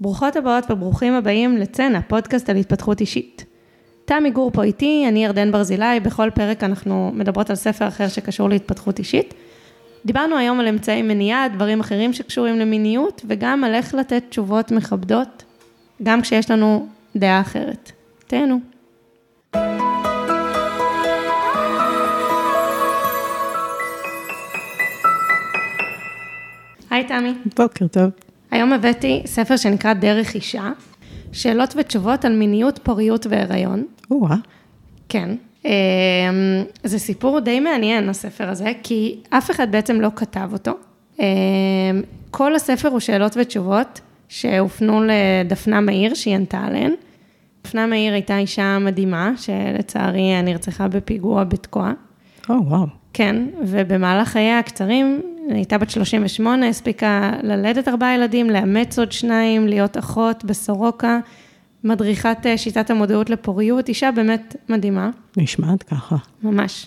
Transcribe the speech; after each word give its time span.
ברוכות 0.00 0.36
הבאות 0.36 0.70
וברוכים 0.70 1.14
הבאים 1.14 1.56
לצנע, 1.56 2.00
פודקאסט 2.08 2.50
על 2.50 2.56
התפתחות 2.56 3.00
אישית. 3.00 3.44
תמי 4.04 4.30
גור 4.30 4.50
פה 4.50 4.62
איתי, 4.62 5.04
אני 5.08 5.24
ירדן 5.24 5.52
ברזילי, 5.52 6.00
בכל 6.02 6.30
פרק 6.34 6.64
אנחנו 6.64 7.10
מדברות 7.14 7.50
על 7.50 7.56
ספר 7.56 7.88
אחר 7.88 8.08
שקשור 8.08 8.48
להתפתחות 8.48 8.98
אישית. 8.98 9.34
דיברנו 10.04 10.36
היום 10.36 10.60
על 10.60 10.68
אמצעי 10.68 11.02
מניעה, 11.02 11.48
דברים 11.48 11.80
אחרים 11.80 12.12
שקשורים 12.12 12.58
למיניות, 12.58 13.22
וגם 13.28 13.64
על 13.64 13.74
איך 13.74 13.94
לתת 13.94 14.22
תשובות 14.28 14.70
מכבדות, 14.70 15.44
גם 16.02 16.22
כשיש 16.22 16.50
לנו 16.50 16.86
דעה 17.16 17.40
אחרת. 17.40 17.92
תהנו. 18.26 18.60
היי 26.90 27.04
תמי. 27.04 27.34
בוקר 27.56 27.86
טוב. 27.86 28.27
היום 28.50 28.72
הבאתי 28.72 29.22
ספר 29.26 29.56
שנקרא 29.56 29.92
דרך 29.92 30.34
אישה, 30.34 30.70
שאלות 31.32 31.74
ותשובות 31.76 32.24
על 32.24 32.36
מיניות, 32.36 32.78
פוריות 32.82 33.26
והיריון. 33.30 33.86
או-אה. 34.10 34.36
כן. 35.08 35.36
אמ, 35.64 35.70
זה 36.84 36.98
סיפור 36.98 37.40
די 37.40 37.60
מעניין, 37.60 38.08
הספר 38.08 38.48
הזה, 38.48 38.72
כי 38.82 39.20
אף 39.30 39.50
אחד 39.50 39.72
בעצם 39.72 40.00
לא 40.00 40.08
כתב 40.16 40.50
אותו. 40.52 40.72
אמ, 41.18 41.24
כל 42.30 42.54
הספר 42.54 42.88
הוא 42.88 43.00
שאלות 43.00 43.36
ותשובות 43.40 44.00
שהופנו 44.28 45.00
לדפנה 45.04 45.80
מאיר, 45.80 46.14
שהיא 46.14 46.34
ענתה 46.34 46.58
עליהן. 46.58 46.92
דפנה 47.64 47.86
מאיר 47.86 48.12
הייתה 48.12 48.38
אישה 48.38 48.78
מדהימה, 48.78 49.32
שלצערי 49.36 50.42
נרצחה 50.42 50.88
בפיגוע 50.88 51.44
בתקוע. 51.44 51.92
או, 52.48 52.54
וואו. 52.66 52.97
כן, 53.12 53.46
ובמהלך 53.60 54.28
חייה 54.28 54.58
הקצרים, 54.58 55.22
הייתה 55.48 55.78
בת 55.78 55.90
38, 55.90 56.68
הספיקה 56.68 57.32
ללדת 57.42 57.88
ארבעה 57.88 58.14
ילדים, 58.14 58.50
לאמץ 58.50 58.98
עוד 58.98 59.12
שניים, 59.12 59.68
להיות 59.68 59.96
אחות 59.96 60.44
בסורוקה, 60.44 61.18
מדריכת 61.84 62.46
אה, 62.46 62.58
שיטת 62.58 62.90
המודעות 62.90 63.30
לפוריות, 63.30 63.88
אישה 63.88 64.10
באמת 64.10 64.56
מדהימה. 64.68 65.10
נשמעת 65.36 65.82
ככה. 65.82 66.16
ממש. 66.42 66.86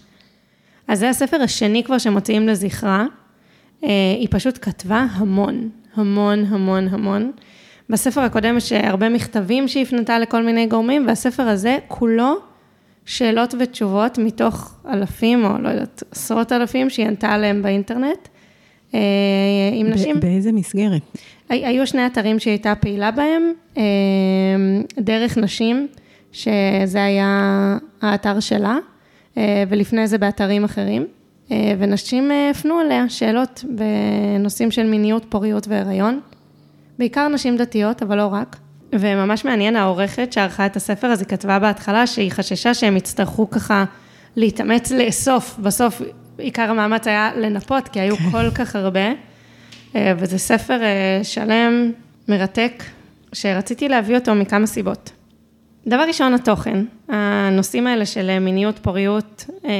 אז 0.87 0.99
זה 0.99 1.09
הספר 1.09 1.41
השני 1.41 1.83
כבר 1.83 1.97
שמוציאים 1.97 2.47
לזכרה. 2.47 3.05
אה, 3.83 3.89
היא 4.19 4.27
פשוט 4.31 4.59
כתבה 4.61 5.05
המון, 5.11 5.69
המון, 5.95 6.45
המון, 6.45 6.87
המון. 6.87 7.31
בספר 7.89 8.21
הקודם 8.21 8.57
יש 8.57 8.71
הרבה 8.71 9.09
מכתבים 9.09 9.67
שהיא 9.67 9.83
הפנתה 9.83 10.19
לכל 10.19 10.43
מיני 10.43 10.67
גורמים, 10.67 11.07
והספר 11.07 11.43
הזה 11.43 11.77
כולו 11.87 12.37
שאלות 13.11 13.55
ותשובות 13.59 14.17
מתוך 14.17 14.73
אלפים, 14.89 15.45
או 15.45 15.57
לא 15.61 15.69
יודעת, 15.69 16.03
עשרות 16.11 16.51
אלפים 16.51 16.89
שהיא 16.89 17.07
ענתה 17.07 17.29
עליהם 17.29 17.61
באינטרנט. 17.61 18.27
אה, 18.93 18.99
עם 19.73 19.87
נשים. 19.87 20.19
באיזה 20.19 20.51
מסגרת? 20.51 21.01
היו 21.49 21.87
שני 21.87 22.05
אתרים 22.05 22.39
שהיא 22.39 22.51
הייתה 22.51 22.75
פעילה 22.75 23.11
בהם, 23.11 23.53
אה, 23.77 23.83
דרך 24.99 25.37
נשים, 25.37 25.87
שזה 26.31 27.03
היה 27.03 27.77
האתר 28.01 28.39
שלה, 28.39 28.77
אה, 29.37 29.63
ולפני 29.69 30.07
זה 30.07 30.17
באתרים 30.17 30.63
אחרים, 30.63 31.05
ונשים 31.79 32.31
הפנו 32.51 32.81
אליה 32.81 33.09
שאלות 33.09 33.65
בנושאים 33.69 34.71
של 34.71 34.85
מיניות, 34.85 35.25
פוריות 35.29 35.67
והיריון, 35.67 36.19
בעיקר 36.99 37.27
נשים 37.27 37.57
דתיות, 37.57 38.01
אבל 38.01 38.17
לא 38.17 38.27
רק. 38.27 38.57
וממש 38.93 39.45
מעניין, 39.45 39.75
העורכת 39.75 40.33
שערכה 40.33 40.65
את 40.65 40.75
הספר, 40.75 41.07
אז 41.07 41.19
היא 41.19 41.27
כתבה 41.27 41.59
בהתחלה 41.59 42.07
שהיא 42.07 42.31
חששה 42.31 42.73
שהם 42.73 42.97
יצטרכו 42.97 43.49
ככה 43.49 43.85
להתאמץ 44.35 44.91
לאסוף, 44.91 45.57
בסוף 45.59 46.01
עיקר 46.37 46.69
המאמץ 46.69 47.07
היה 47.07 47.31
לנפות, 47.35 47.87
כי 47.87 47.99
היו 47.99 48.17
כן. 48.17 48.29
כל 48.31 48.51
כך 48.51 48.75
הרבה, 48.75 49.11
אה, 49.95 50.13
וזה 50.17 50.37
ספר 50.37 50.83
אה, 50.83 51.19
שלם, 51.23 51.91
מרתק, 52.27 52.83
שרציתי 53.33 53.89
להביא 53.89 54.15
אותו 54.15 54.35
מכמה 54.35 54.67
סיבות. 54.67 55.11
דבר 55.87 56.03
ראשון, 56.07 56.33
התוכן. 56.33 56.85
הנושאים 57.09 57.87
האלה 57.87 58.05
של 58.05 58.39
מיניות, 58.39 58.79
פוריות, 58.79 59.45
אה, 59.65 59.71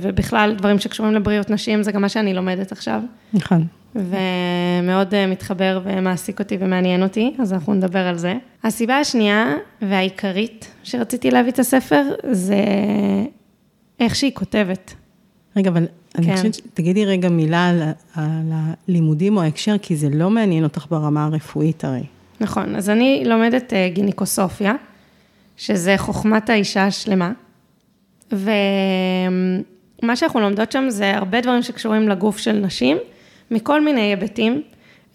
ובכלל 0.00 0.54
דברים 0.54 0.78
שקשורים 0.78 1.14
לבריאות 1.14 1.50
נשים, 1.50 1.82
זה 1.82 1.92
גם 1.92 2.02
מה 2.02 2.08
שאני 2.08 2.34
לומדת 2.34 2.72
עכשיו. 2.72 3.00
נכון. 3.32 3.66
ומאוד 3.94 5.26
מתחבר 5.26 5.80
ומעסיק 5.84 6.38
אותי 6.38 6.56
ומעניין 6.60 7.02
אותי, 7.02 7.34
אז 7.38 7.52
אנחנו 7.52 7.74
נדבר 7.74 8.06
על 8.06 8.18
זה. 8.18 8.34
הסיבה 8.64 8.98
השנייה 8.98 9.56
והעיקרית 9.82 10.70
שרציתי 10.82 11.30
להביא 11.30 11.52
את 11.52 11.58
הספר, 11.58 12.02
זה 12.30 12.64
איך 14.00 14.14
שהיא 14.14 14.32
כותבת. 14.34 14.94
רגע, 15.56 15.70
אבל 15.70 15.86
כן. 15.86 16.22
אני 16.22 16.36
חושבת, 16.36 16.60
תגידי 16.74 17.04
רגע 17.04 17.28
מילה 17.28 17.68
על, 17.68 17.82
על 18.14 18.52
הלימודים 18.52 19.36
או 19.36 19.42
ההקשר, 19.42 19.78
כי 19.82 19.96
זה 19.96 20.08
לא 20.08 20.30
מעניין 20.30 20.64
אותך 20.64 20.86
ברמה 20.90 21.24
הרפואית 21.24 21.84
הרי. 21.84 22.02
נכון, 22.40 22.76
אז 22.76 22.90
אני 22.90 23.22
לומדת 23.26 23.72
אה, 23.72 23.88
גינקוסופיה, 23.92 24.74
שזה 25.56 25.94
חוכמת 25.98 26.50
האישה 26.50 26.86
השלמה, 26.86 27.32
ומה 28.32 30.16
שאנחנו 30.16 30.40
לומדות 30.40 30.72
שם 30.72 30.84
זה 30.88 31.16
הרבה 31.16 31.40
דברים 31.40 31.62
שקשורים 31.62 32.08
לגוף 32.08 32.38
של 32.38 32.52
נשים, 32.52 32.96
מכל 33.50 33.84
מיני 33.84 34.00
היבטים, 34.00 34.62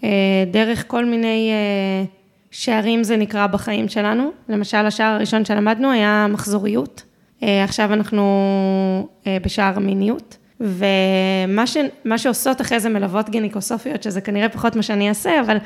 אה, 0.03 0.09
דרך 0.51 0.83
כל 0.87 1.05
מיני 1.05 1.51
אה, 1.51 2.05
שערים 2.51 3.03
זה 3.03 3.17
נקרא 3.17 3.47
בחיים 3.47 3.87
שלנו. 3.87 4.31
למשל, 4.49 4.77
השער 4.77 5.15
הראשון 5.15 5.45
שלמדנו 5.45 5.91
היה 5.91 6.27
מחזוריות. 6.29 7.03
עכשיו 7.41 7.93
אנחנו 7.93 9.07
בשער 9.43 9.73
המיניות. 9.75 10.37
ומה 10.59 11.67
ש, 11.67 11.77
שעושות 12.17 12.61
אחרי 12.61 12.79
זה 12.79 12.89
מלוות 12.89 13.29
גינקוסופיות, 13.29 14.03
שזה 14.03 14.21
כנראה 14.21 14.49
פחות 14.49 14.75
מה 14.75 14.83
שאני 14.83 15.09
אעשה, 15.09 15.41
אבל 15.41 15.57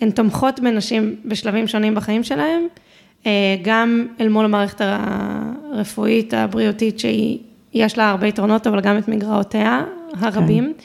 הן 0.00 0.10
תומכות 0.10 0.60
בנשים 0.60 1.16
בשלבים 1.24 1.68
שונים 1.68 1.94
בחיים 1.94 2.24
שלהם, 2.24 2.66
אה, 3.26 3.56
גם 3.62 4.06
אל 4.20 4.28
מול 4.28 4.44
המערכת 4.44 4.80
הרפואית, 4.84 6.34
הבריאותית, 6.34 6.98
שיש 6.98 7.98
לה 7.98 8.10
הרבה 8.10 8.26
יתרונות, 8.26 8.66
אבל 8.66 8.80
גם 8.80 8.98
את 8.98 9.08
מגרעותיה 9.08 9.84
הרבים, 10.20 10.72
כן. 10.78 10.84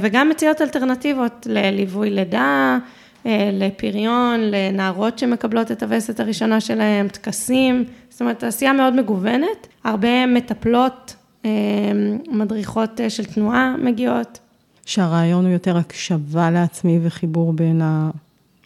וגם 0.00 0.28
מציעות 0.28 0.60
אלטרנטיבות 0.62 1.46
לליווי 1.50 2.10
לידה, 2.10 2.78
אה, 3.26 3.50
לפריון, 3.52 4.40
לנערות 4.40 5.18
שמקבלות 5.18 5.72
את 5.72 5.82
הווסת 5.82 6.20
הראשונה 6.20 6.60
שלהן, 6.60 7.08
טקסים, 7.08 7.84
זאת 8.10 8.20
אומרת, 8.20 8.38
תעשייה 8.38 8.72
מאוד 8.72 8.94
מגוונת, 8.94 9.66
הרבה 9.84 10.26
מטפלות 10.26 11.14
אמ, 11.44 11.50
מדריכות 12.28 13.00
אה, 13.00 13.10
של 13.10 13.24
תנועה 13.24 13.74
מגיעות. 13.82 14.38
שהרעיון 14.86 15.44
הוא 15.44 15.52
יותר 15.52 15.76
הקשבה 15.76 16.50
לעצמי 16.50 16.98
וחיבור 17.02 17.52
בין 17.52 17.82
ה... 17.82 18.10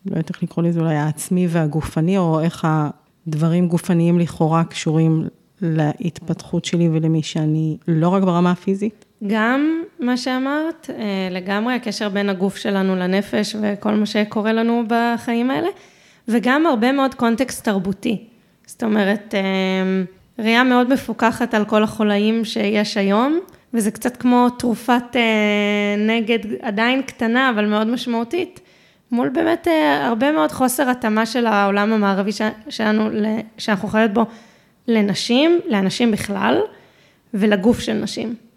לא 0.06 0.10
יודעת 0.10 0.30
איך 0.30 0.42
לקרוא 0.42 0.64
לזה, 0.64 0.80
אולי 0.80 0.96
העצמי 0.96 1.46
והגופני, 1.50 2.18
או 2.18 2.40
איך 2.40 2.66
הדברים 3.26 3.68
גופניים 3.68 4.18
לכאורה 4.18 4.64
קשורים 4.64 5.28
להתפתחות 5.62 6.64
שלי 6.64 6.88
ולמי 6.88 7.22
שאני, 7.22 7.76
לא 7.88 8.08
רק 8.08 8.22
ברמה 8.22 8.50
הפיזית? 8.50 9.04
גם 9.26 9.82
מה 9.98 10.16
שאמרת, 10.16 10.90
אה, 10.90 11.28
לגמרי 11.30 11.74
הקשר 11.74 12.08
בין 12.08 12.28
הגוף 12.28 12.56
שלנו 12.56 12.96
לנפש 12.96 13.56
וכל 13.62 13.90
מה 13.90 14.06
שקורה 14.06 14.52
לנו 14.52 14.84
בחיים 14.88 15.50
האלה, 15.50 15.68
וגם 16.28 16.66
הרבה 16.66 16.92
מאוד 16.92 17.14
קונטקסט 17.14 17.64
תרבותי. 17.64 18.24
זאת 18.66 18.82
אומרת, 18.82 19.34
אמ, 19.34 20.04
ראייה 20.38 20.64
מאוד 20.64 20.92
מפוקחת 20.92 21.54
על 21.54 21.64
כל 21.64 21.82
החולאים 21.82 22.44
שיש 22.44 22.96
היום, 22.96 23.40
וזה 23.74 23.90
קצת 23.90 24.16
כמו 24.16 24.50
תרופת 24.50 25.16
אה, 25.16 25.94
נגד, 25.98 26.38
עדיין 26.62 27.02
קטנה, 27.02 27.50
אבל 27.50 27.66
מאוד 27.66 27.86
משמעותית, 27.86 28.60
מול 29.12 29.28
באמת 29.28 29.68
אה, 29.68 30.06
הרבה 30.06 30.32
מאוד 30.32 30.52
חוסר 30.52 30.90
התאמה 30.90 31.26
של 31.26 31.46
העולם 31.46 31.92
המערבי 31.92 32.30
שלנו, 32.68 33.10
שאנחנו 33.58 33.88
חיות 33.88 34.10
בו, 34.10 34.24
לנשים, 34.88 35.60
לאנשים 35.68 36.10
בכלל, 36.10 36.60
ולגוף 37.34 37.80
של 37.80 37.92
נשים. 37.92 38.49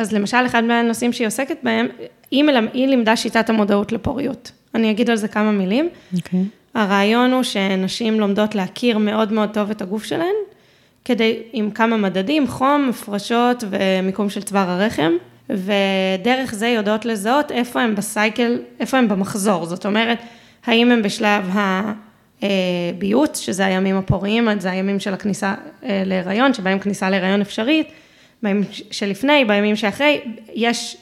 אז 0.00 0.12
למשל, 0.12 0.46
אחד 0.46 0.64
מהנושאים 0.64 1.12
שהיא 1.12 1.26
עוסקת 1.26 1.56
בהם, 1.62 1.88
היא, 2.30 2.44
מלמ... 2.44 2.66
היא 2.72 2.88
לימדה 2.88 3.16
שיטת 3.16 3.50
המודעות 3.50 3.92
לפוריות. 3.92 4.52
אני 4.74 4.90
אגיד 4.90 5.10
על 5.10 5.16
זה 5.16 5.28
כמה 5.28 5.52
מילים. 5.52 5.88
Okay. 6.14 6.16
אוקיי. 6.16 6.44
הרעיון 6.74 7.32
הוא 7.32 7.42
שנשים 7.42 8.20
לומדות 8.20 8.54
להכיר 8.54 8.98
מאוד 8.98 9.32
מאוד 9.32 9.50
טוב 9.52 9.70
את 9.70 9.82
הגוף 9.82 10.04
שלהן, 10.04 10.34
כדי, 11.04 11.38
עם 11.52 11.70
כמה 11.70 11.96
מדדים, 11.96 12.48
חום, 12.48 12.88
הפרשות 12.90 13.64
ומיקום 13.70 14.30
של 14.30 14.42
צוואר 14.42 14.70
הרחם, 14.70 15.12
ודרך 15.50 16.54
זה 16.54 16.68
יודעות 16.68 17.04
לזהות 17.04 17.52
איפה 17.52 17.80
הם 17.80 17.94
בסייקל, 17.94 18.58
איפה 18.80 18.98
הם 18.98 19.08
במחזור, 19.08 19.66
זאת 19.66 19.86
אומרת, 19.86 20.18
האם 20.66 20.90
הם 20.90 21.02
בשלב 21.02 21.56
הביוץ, 22.42 23.40
שזה 23.40 23.66
הימים 23.66 23.96
הפוריים, 23.96 24.48
זה 24.58 24.70
הימים 24.70 25.00
של 25.00 25.14
הכניסה 25.14 25.54
אה, 25.84 26.02
להיריון, 26.06 26.54
שבהם 26.54 26.78
כניסה 26.78 27.10
להיריון 27.10 27.40
אפשרית, 27.40 27.88
בימים 28.42 28.62
שלפני, 28.90 29.44
בימים 29.44 29.76
שאחרי, 29.76 30.20
יש, 30.54 30.96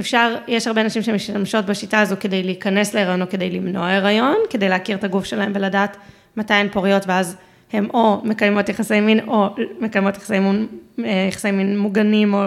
אפשר, 0.00 0.36
יש 0.48 0.66
הרבה 0.66 0.82
נשים 0.82 1.02
שמשתמשות 1.02 1.66
בשיטה 1.66 2.00
הזו 2.00 2.16
כדי 2.20 2.42
להיכנס 2.42 2.94
להיריון 2.94 3.22
או 3.22 3.28
כדי 3.28 3.50
למנוע 3.50 3.90
הריון, 3.90 4.36
כדי 4.50 4.68
להכיר 4.68 4.96
את 4.96 5.04
הגוף 5.04 5.24
שלהם 5.24 5.52
ולדעת 5.54 5.96
מתי 6.36 6.54
הן 6.54 6.68
פוריות 6.68 7.02
ואז 7.06 7.36
הן 7.72 7.86
או 7.94 8.20
מקיימות 8.24 8.68
יחסי 8.68 9.00
מין 9.00 9.28
או 9.28 9.48
מקיימות 9.80 10.16
יחסי 10.16 10.38
מין, 10.38 10.66
אה, 11.04 11.26
יחסי 11.28 11.50
מין 11.50 11.78
מוגנים 11.78 12.34
או 12.34 12.40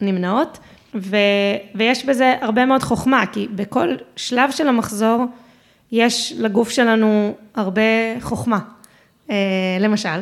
נמנעות, 0.00 0.58
ו, 0.94 1.16
ויש 1.74 2.04
בזה 2.04 2.34
הרבה 2.40 2.66
מאוד 2.66 2.82
חוכמה, 2.82 3.26
כי 3.32 3.48
בכל 3.54 3.88
שלב 4.16 4.50
של 4.50 4.68
המחזור 4.68 5.24
יש 5.92 6.34
לגוף 6.38 6.70
שלנו 6.70 7.34
הרבה 7.54 7.82
חוכמה. 8.20 8.58
אה, 9.30 9.36
למשל, 9.80 10.18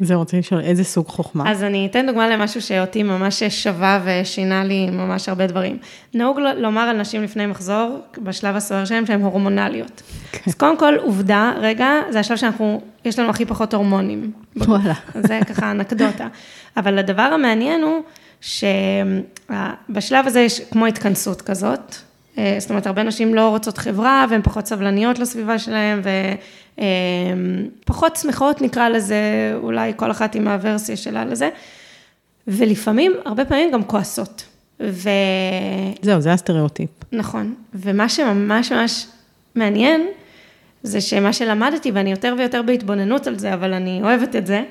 זה 0.00 0.14
רוצה 0.14 0.38
לשאול, 0.38 0.60
איזה 0.60 0.84
סוג 0.84 1.06
חוכמה? 1.06 1.50
אז 1.50 1.62
אני 1.62 1.86
אתן 1.90 2.06
דוגמה 2.06 2.28
למשהו 2.28 2.62
שאותי 2.62 3.02
ממש 3.02 3.42
שווה 3.42 4.00
ושינה 4.04 4.64
לי 4.64 4.90
ממש 4.90 5.28
הרבה 5.28 5.46
דברים. 5.46 5.78
נהוג 6.14 6.38
לומר 6.56 6.80
על 6.80 6.96
נשים 6.96 7.22
לפני 7.22 7.46
מחזור, 7.46 7.98
בשלב 8.18 8.56
הסוער 8.56 8.84
שלהם, 8.84 9.06
שהן 9.06 9.22
הורמונליות. 9.22 10.02
Okay. 10.32 10.38
אז 10.46 10.54
קודם 10.54 10.78
כל, 10.78 10.94
עובדה, 11.02 11.52
רגע, 11.60 11.88
זה 12.10 12.20
השלב 12.20 12.36
שאנחנו, 12.36 12.80
יש 13.04 13.18
לנו 13.18 13.30
הכי 13.30 13.44
פחות 13.44 13.74
הורמונים. 13.74 14.32
וואלה. 14.56 14.94
זה 15.14 15.40
ככה 15.48 15.70
אנקדוטה. 15.70 16.28
אבל 16.76 16.98
הדבר 16.98 17.22
המעניין 17.22 17.82
הוא, 17.82 18.02
שבשלב 18.40 20.26
הזה 20.26 20.40
יש 20.40 20.60
כמו 20.60 20.86
התכנסות 20.86 21.42
כזאת, 21.42 21.96
זאת 22.58 22.70
אומרת, 22.70 22.86
הרבה 22.86 23.02
נשים 23.02 23.34
לא 23.34 23.48
רוצות 23.48 23.78
חברה, 23.78 24.26
והן 24.30 24.42
פחות 24.42 24.66
סבלניות 24.66 25.18
לסביבה 25.18 25.58
שלהן, 25.58 26.00
ופחות 27.84 28.16
שמחות 28.16 28.62
נקרא 28.62 28.88
לזה, 28.88 29.16
אולי 29.62 29.92
כל 29.96 30.10
אחת 30.10 30.34
עם 30.34 30.48
הוורסיה 30.48 30.96
שלה 30.96 31.24
לזה, 31.24 31.48
ולפעמים, 32.48 33.12
הרבה 33.24 33.44
פעמים 33.44 33.70
גם 33.70 33.84
כועסות. 33.84 34.44
ו... 34.80 35.08
זהו, 36.02 36.20
זה 36.20 36.32
הסטריאוטיפ. 36.32 36.90
נכון, 37.12 37.54
ומה 37.74 38.08
שממש 38.08 38.72
ממש 38.72 39.06
מעניין, 39.54 40.06
זה 40.82 41.00
שמה 41.00 41.32
שלמדתי, 41.32 41.90
ואני 41.90 42.10
יותר 42.10 42.34
ויותר 42.38 42.62
בהתבוננות 42.62 43.26
על 43.26 43.38
זה, 43.38 43.54
אבל 43.54 43.72
אני 43.72 44.00
אוהבת 44.02 44.36
את 44.36 44.46
זה, 44.46 44.62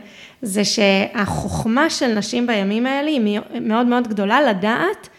זה 0.41 0.63
שהחוכמה 0.65 1.89
של 1.89 2.07
נשים 2.07 2.47
בימים 2.47 2.85
האלה 2.85 3.09
היא 3.09 3.39
מאוד 3.61 3.85
מאוד 3.85 4.07
גדולה 4.07 4.41
לדעת 4.41 5.09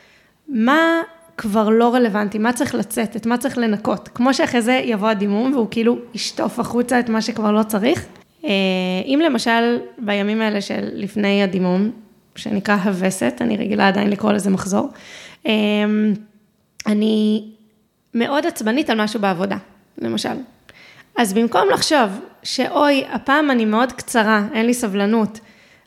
מה 0.49 1.01
כבר 1.37 1.69
לא 1.69 1.95
רלוונטי, 1.95 2.39
מה 2.39 2.53
צריך 2.53 2.75
לצאת, 2.75 3.17
את 3.17 3.27
מה 3.27 3.39
צריך 3.39 3.59
לנקות. 3.59 4.09
כמו 4.15 4.35
שאחרי 4.35 4.63
זה 4.63 4.81
יבוא 4.85 5.09
הדימום 5.09 5.53
והוא 5.55 5.67
כאילו 5.71 5.99
ישטוף 6.15 6.59
החוצה 6.59 7.01
את 7.01 7.09
מה 7.09 7.23
שכבר 7.23 7.53
לא 7.53 7.63
צריך. 7.63 8.07
אה, 8.45 8.51
אם 9.07 9.21
למשל 9.25 9.79
בימים 9.99 10.41
האלה 10.41 10.61
של 10.61 10.89
לפני 10.93 11.43
הדימום, 11.43 11.91
שנקרא 12.37 12.75
הווסת, 12.75 13.35
אני 13.41 13.57
רגילה 13.57 13.89
עדיין 13.89 14.11
לקרוא 14.11 14.33
לזה 14.33 14.51
מחזור, 14.51 14.89
אה, 15.47 15.53
אני 16.87 17.45
מאוד 18.15 18.47
עצבנית 18.47 18.91
על 18.91 19.03
משהו 19.03 19.21
בעבודה, 19.21 19.57
למשל. 19.99 20.35
אז 21.17 21.33
במקום 21.33 21.69
לחשוב 21.73 22.21
שאוי, 22.43 23.05
הפעם 23.11 23.51
אני 23.51 23.65
מאוד 23.65 23.93
קצרה, 23.93 24.43
אין 24.55 24.67
לי 24.67 24.75
סבלנות, 24.75 25.41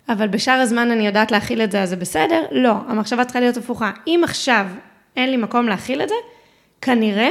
אבל 0.10 0.28
בשאר 0.28 0.54
הזמן 0.54 0.92
אני 0.92 1.08
יודעת 1.08 1.32
להכיל 1.32 1.62
את 1.62 1.72
זה, 1.72 1.82
אז 1.82 1.90
זה 1.90 1.96
בסדר? 1.96 2.42
לא, 2.52 2.74
המחשבה 2.88 3.26
צריכה 3.26 3.40
להיות 3.40 3.58
הפוכה. 3.58 3.92
אם 4.08 4.22
עכשיו 4.24 4.66
אין 5.16 5.32
לי 5.32 5.38
מקום 5.38 5.68
להכיל 5.68 6.02
את 6.02 6.10
זה, 6.10 6.16
כנראה 6.82 7.30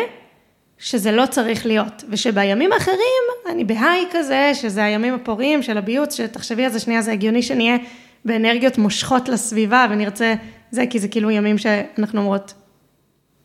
שזה 0.78 1.12
לא 1.12 1.26
צריך 1.26 1.66
להיות, 1.66 2.04
ושבימים 2.08 2.72
האחרים 2.72 3.24
אני 3.50 3.64
בהיי 3.64 4.04
כזה, 4.10 4.50
שזה 4.54 4.84
הימים 4.84 5.14
הפוריים 5.14 5.62
של 5.62 5.78
הביוץ, 5.78 6.14
שתחשבי 6.14 6.64
על 6.64 6.70
זה 6.70 6.80
שנייה, 6.80 7.02
זה 7.02 7.12
הגיוני 7.12 7.42
שנהיה 7.42 7.76
באנרגיות 8.24 8.78
מושכות 8.78 9.28
לסביבה 9.28 9.86
ונרצה 9.90 10.34
זה, 10.70 10.84
כי 10.90 10.98
זה 10.98 11.08
כאילו 11.08 11.30
ימים 11.30 11.58
שאנחנו 11.58 12.20
אומרות 12.20 12.54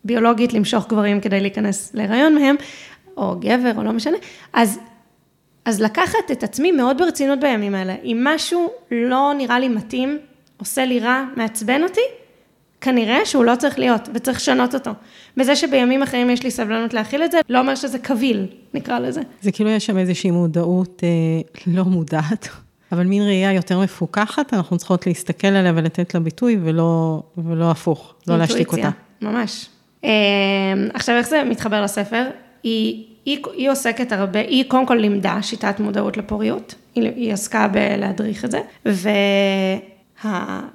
ביולוגית 0.04 0.54
למשוך 0.54 0.88
גברים 0.88 1.22
כדי 1.22 1.40
להיכנס 1.40 1.92
להיריון 1.94 2.36
מהם, 2.36 2.56
או 3.18 3.36
גבר, 3.40 3.72
או 3.78 3.84
לא 3.84 3.92
משנה, 3.92 4.18
אז, 4.54 4.80
אז 5.66 5.82
לקחת 5.82 6.32
את 6.32 6.44
עצמי 6.44 6.72
מאוד 6.72 6.98
ברצינות 6.98 7.40
בימים 7.40 7.76
האלה. 7.76 7.96
אם 8.04 8.22
משהו 8.24 8.70
לא 8.92 9.32
נראה 9.38 9.60
לי 9.60 9.70
מתאים, 9.70 10.18
עושה 10.58 10.86
לי 10.86 11.00
רע, 11.00 11.24
מעצבן 11.36 11.84
אותי, 11.84 12.02
כנראה 12.84 13.26
שהוא 13.26 13.46
לא 13.46 13.56
צריך 13.56 13.80
להיות, 13.80 14.10
וצריך 14.14 14.38
לשנות 14.38 14.74
אותו. 14.74 14.92
בזה 15.38 15.56
שבימים 15.56 16.04
אחרים 16.04 16.30
יש 16.30 16.44
לי 16.44 16.52
סבלנות 16.52 16.94
להכיל 16.94 17.24
את 17.24 17.32
זה, 17.32 17.40
לא 17.50 17.60
אומר 17.60 17.76
שזה 17.76 18.00
קביל, 18.00 18.46
נקרא 18.74 19.00
לזה. 19.00 19.22
זה 19.42 19.52
כאילו 19.52 19.70
יש 19.70 19.86
שם 19.86 19.98
איזושהי 19.98 20.32
מודעות 20.32 21.04
אה, 21.04 21.64
לא 21.68 21.84
מודעת, 21.84 22.50
אבל 22.92 23.06
מין 23.06 23.24
ראייה 23.24 23.54
יותר 23.54 23.80
מפוקחת, 23.80 24.54
אנחנו 24.54 24.78
צריכות 24.78 25.08
להסתכל 25.08 25.48
עליה 25.48 25.72
ולתת 25.76 26.14
לה 26.14 26.20
ביטוי, 26.20 26.58
ולא, 26.64 27.24
ולא 27.38 27.72
הפוך, 27.72 28.14
לא 28.28 28.38
להשתיק 28.38 28.72
אותה. 28.72 28.90
ממש. 29.22 29.70
אה, 30.04 30.10
עכשיו, 30.94 31.16
איך 31.16 31.30
זה 31.30 31.44
מתחבר 31.44 31.84
לספר? 31.84 32.26
היא, 32.64 33.04
היא, 33.26 33.38
היא 33.54 33.72
עוסקת 33.72 34.12
הרבה, 34.12 34.40
היא 34.40 34.64
קודם 34.68 34.86
כל 34.86 34.96
לימדה 34.96 35.38
שיטת 35.42 35.80
מודעות 35.80 36.18
לפוריות, 36.18 36.76
היא, 36.96 37.12
היא 37.16 37.34
עסקה 37.34 37.68
בלהדריך 37.68 38.46
את 38.46 38.52
זה, 38.52 38.60
ו... 38.88 39.10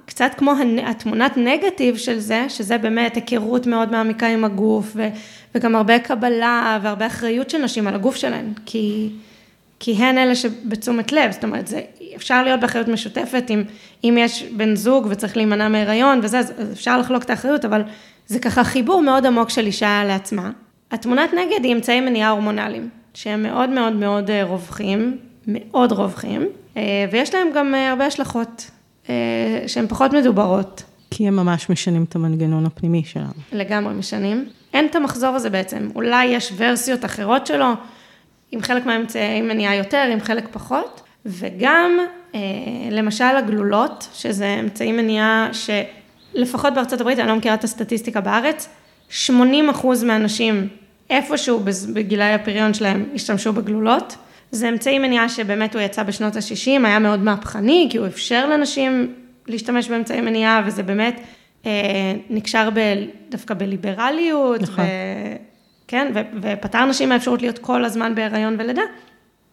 קצת 0.06 0.30
כמו 0.36 0.52
התמונת 0.86 1.36
נגטיב 1.36 1.96
של 1.96 2.18
זה, 2.18 2.46
שזה 2.48 2.78
באמת 2.78 3.14
היכרות 3.14 3.66
מאוד 3.66 3.90
מעמיקה 3.90 4.26
עם 4.26 4.44
הגוף, 4.44 4.92
ו, 4.94 5.08
וגם 5.54 5.76
הרבה 5.76 5.98
קבלה 5.98 6.78
והרבה 6.82 7.06
אחריות 7.06 7.50
של 7.50 7.58
נשים 7.58 7.86
על 7.86 7.94
הגוף 7.94 8.16
שלהן, 8.16 8.52
כי, 8.66 9.10
כי 9.80 9.92
הן 9.92 10.18
אלה 10.18 10.34
שבתשומת 10.34 11.12
לב, 11.12 11.30
זאת 11.30 11.44
אומרת, 11.44 11.66
זה, 11.66 11.80
אפשר 12.16 12.42
להיות 12.42 12.60
באחריות 12.60 12.88
משותפת, 12.88 13.44
אם, 13.50 13.62
אם 14.04 14.16
יש 14.20 14.42
בן 14.42 14.74
זוג 14.74 15.06
וצריך 15.10 15.36
להימנע 15.36 15.68
מהיריון 15.68 16.20
וזה, 16.22 16.38
אז 16.38 16.52
אפשר 16.72 16.98
לחלוק 16.98 17.22
את 17.22 17.30
האחריות, 17.30 17.64
אבל 17.64 17.82
זה 18.26 18.38
ככה 18.38 18.64
חיבור 18.64 19.02
מאוד 19.02 19.26
עמוק 19.26 19.50
של 19.50 19.66
אישה 19.66 20.04
לעצמה. 20.06 20.50
התמונת 20.90 21.30
נגד 21.34 21.64
היא 21.64 21.72
אמצעי 21.72 22.00
מניעה 22.00 22.30
הורמונליים, 22.30 22.88
שהם 23.14 23.42
מאוד 23.42 23.70
מאוד 23.70 23.92
מאוד 23.92 24.30
אה, 24.30 24.44
רווחים, 24.44 25.18
מאוד 25.46 25.92
רווחים, 25.92 26.46
אה, 26.76 26.82
ויש 27.10 27.34
להם 27.34 27.48
גם 27.54 27.74
אה, 27.74 27.90
הרבה 27.90 28.06
השלכות. 28.06 28.70
אה, 29.08 29.14
שהן 29.66 29.86
פחות 29.86 30.12
מדוברות. 30.12 30.82
כי 31.10 31.28
הם 31.28 31.36
ממש 31.36 31.70
משנים 31.70 32.04
את 32.08 32.14
המנגנון 32.14 32.66
הפנימי 32.66 33.02
שלנו. 33.04 33.32
לגמרי 33.52 33.94
משנים. 33.94 34.48
אין 34.74 34.86
את 34.86 34.96
המחזור 34.96 35.30
הזה 35.36 35.50
בעצם, 35.50 35.88
אולי 35.94 36.24
יש 36.24 36.52
ורסיות 36.56 37.04
אחרות 37.04 37.46
שלו, 37.46 37.66
עם 38.52 38.62
חלק 38.62 38.86
מהאמצעי 38.86 39.42
מניעה 39.42 39.74
יותר, 39.74 40.08
עם 40.12 40.20
חלק 40.20 40.48
פחות, 40.52 41.00
וגם 41.26 41.98
אה, 42.34 42.40
למשל 42.90 43.24
הגלולות, 43.24 44.08
שזה 44.14 44.56
אמצעי 44.60 44.92
מניעה 44.92 45.48
שלפחות 45.52 46.74
בארצות 46.74 47.00
הברית, 47.00 47.18
אני 47.18 47.28
לא 47.28 47.36
מכירה 47.36 47.54
את 47.54 47.64
הסטטיסטיקה 47.64 48.20
בארץ, 48.20 48.68
80 49.08 49.68
אחוז 49.68 50.04
מהאנשים 50.04 50.68
איפשהו 51.10 51.60
בגילאי 51.94 52.32
הפריון 52.34 52.74
שלהם 52.74 53.08
השתמשו 53.14 53.52
בגלולות. 53.52 54.16
זה 54.50 54.68
אמצעי 54.68 54.98
מניעה 54.98 55.28
שבאמת 55.28 55.74
הוא 55.74 55.82
יצא 55.82 56.02
בשנות 56.02 56.36
ה-60, 56.36 56.86
היה 56.86 56.98
מאוד 56.98 57.22
מהפכני, 57.22 57.88
כי 57.90 57.98
הוא 57.98 58.06
אפשר 58.06 58.48
לנשים 58.48 59.14
להשתמש 59.46 59.88
באמצעי 59.88 60.20
מניעה, 60.20 60.62
וזה 60.66 60.82
באמת 60.82 61.20
אה, 61.66 62.14
נקשר 62.30 62.68
ב, 62.74 62.80
דווקא 63.30 63.54
בליברליות, 63.54 64.62
נכון. 64.62 64.84
ו, 64.84 64.88
כן, 65.88 66.12
ו, 66.14 66.20
ופתר 66.42 66.84
נשים 66.84 67.08
מהאפשרות 67.08 67.42
להיות 67.42 67.58
כל 67.58 67.84
הזמן 67.84 68.14
בהיריון 68.14 68.56
ולידה. 68.58 68.82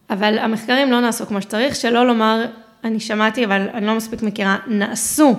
אבל 0.09 0.39
המחקרים 0.39 0.91
לא 0.91 1.01
נעשו 1.01 1.25
כמו 1.25 1.41
שצריך, 1.41 1.75
שלא 1.75 2.07
לומר, 2.07 2.45
אני 2.83 2.99
שמעתי, 2.99 3.45
אבל 3.45 3.67
אני 3.73 3.85
לא 3.85 3.95
מספיק 3.95 4.23
מכירה, 4.23 4.57
נעשו 4.67 5.35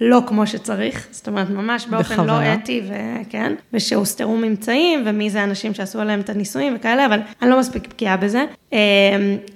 לא 0.00 0.22
כמו 0.26 0.46
שצריך, 0.46 1.08
זאת 1.10 1.28
אומרת, 1.28 1.50
ממש 1.50 1.86
באופן 1.86 2.14
בכוונה. 2.14 2.54
לא 2.54 2.54
אתי, 2.54 2.82
וכן, 2.86 3.52
ושהוסתרו 3.72 4.36
ממצאים, 4.36 5.02
ומי 5.06 5.30
זה 5.30 5.40
האנשים 5.40 5.74
שעשו 5.74 6.00
עליהם 6.00 6.20
את 6.20 6.30
הניסויים 6.30 6.76
וכאלה, 6.76 7.06
אבל 7.06 7.20
אני 7.42 7.50
לא 7.50 7.58
מספיק 7.58 7.88
בקיאה 7.88 8.16
בזה. 8.16 8.44
אמ, 8.72 8.78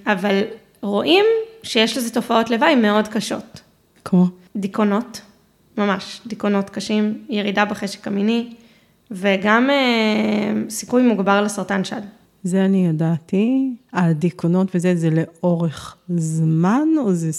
אבל 0.07 0.41
רואים 0.81 1.25
שיש 1.63 1.97
לזה 1.97 2.13
תופעות 2.13 2.49
לוואי 2.49 2.75
מאוד 2.75 3.07
קשות. 3.07 3.61
כמו? 4.05 4.25
דיכאונות, 4.55 5.21
ממש, 5.77 6.21
דיכאונות 6.27 6.69
קשים, 6.69 7.17
ירידה 7.29 7.65
בחשק 7.65 8.07
המיני, 8.07 8.53
וגם 9.11 9.69
אה, 9.69 10.69
סיכוי 10.69 11.03
מוגבר 11.03 11.41
לסרטן 11.41 11.83
שד. 11.83 12.01
זה 12.43 12.65
אני 12.65 12.87
ידעתי, 12.87 13.75
הדיכאונות 13.93 14.67
וזה, 14.75 14.95
זה 14.95 15.09
לאורך 15.09 15.95
זמן, 16.17 16.87
או 16.97 17.13
זה 17.13 17.29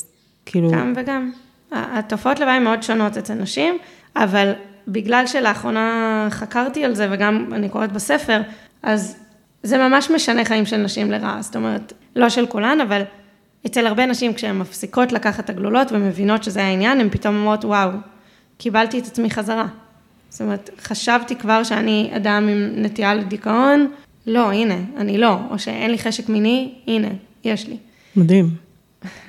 כאילו... 0.46 0.70
גם 0.70 0.92
וגם. 0.96 1.30
התופעות 1.72 2.40
לוואי 2.40 2.58
מאוד 2.58 2.82
שונות 2.82 3.16
אצל 3.16 3.34
נשים, 3.34 3.78
אבל 4.16 4.52
בגלל 4.88 5.26
שלאחרונה 5.26 6.26
חקרתי 6.30 6.84
על 6.84 6.94
זה 6.94 7.08
וגם 7.10 7.52
אני 7.52 7.68
קוראת 7.68 7.92
בספר, 7.92 8.40
אז 8.82 9.16
זה 9.62 9.78
ממש 9.78 10.10
משנה 10.10 10.44
חיים 10.44 10.66
של 10.66 10.76
נשים 10.76 11.10
לרעה, 11.10 11.42
זאת 11.42 11.56
אומרת, 11.56 11.92
לא 12.16 12.28
של 12.28 12.46
כולן, 12.46 12.80
אבל 12.80 13.02
אצל 13.66 13.86
הרבה 13.86 14.06
נשים 14.06 14.34
כשהן 14.34 14.58
מפסיקות 14.58 15.12
לקחת 15.12 15.44
את 15.44 15.50
הגלולות 15.50 15.92
ומבינות 15.92 16.44
שזה 16.44 16.62
העניין, 16.62 17.00
הן 17.00 17.08
פתאום 17.10 17.36
אומרות, 17.36 17.64
וואו, 17.64 17.90
קיבלתי 18.58 18.98
את 18.98 19.06
עצמי 19.06 19.30
חזרה. 19.30 19.66
זאת 20.30 20.40
אומרת, 20.40 20.70
חשבתי 20.80 21.36
כבר 21.36 21.62
שאני 21.62 22.10
אדם 22.16 22.48
עם 22.48 22.82
נטייה 22.84 23.14
לדיכאון, 23.14 23.88
לא, 24.26 24.52
הנה, 24.52 24.76
אני 24.96 25.18
לא, 25.18 25.38
או 25.50 25.58
שאין 25.58 25.90
לי 25.90 25.98
חשק 25.98 26.28
מיני, 26.28 26.74
הנה, 26.86 27.08
יש 27.44 27.68
לי. 27.68 27.76
מדהים. 28.16 28.50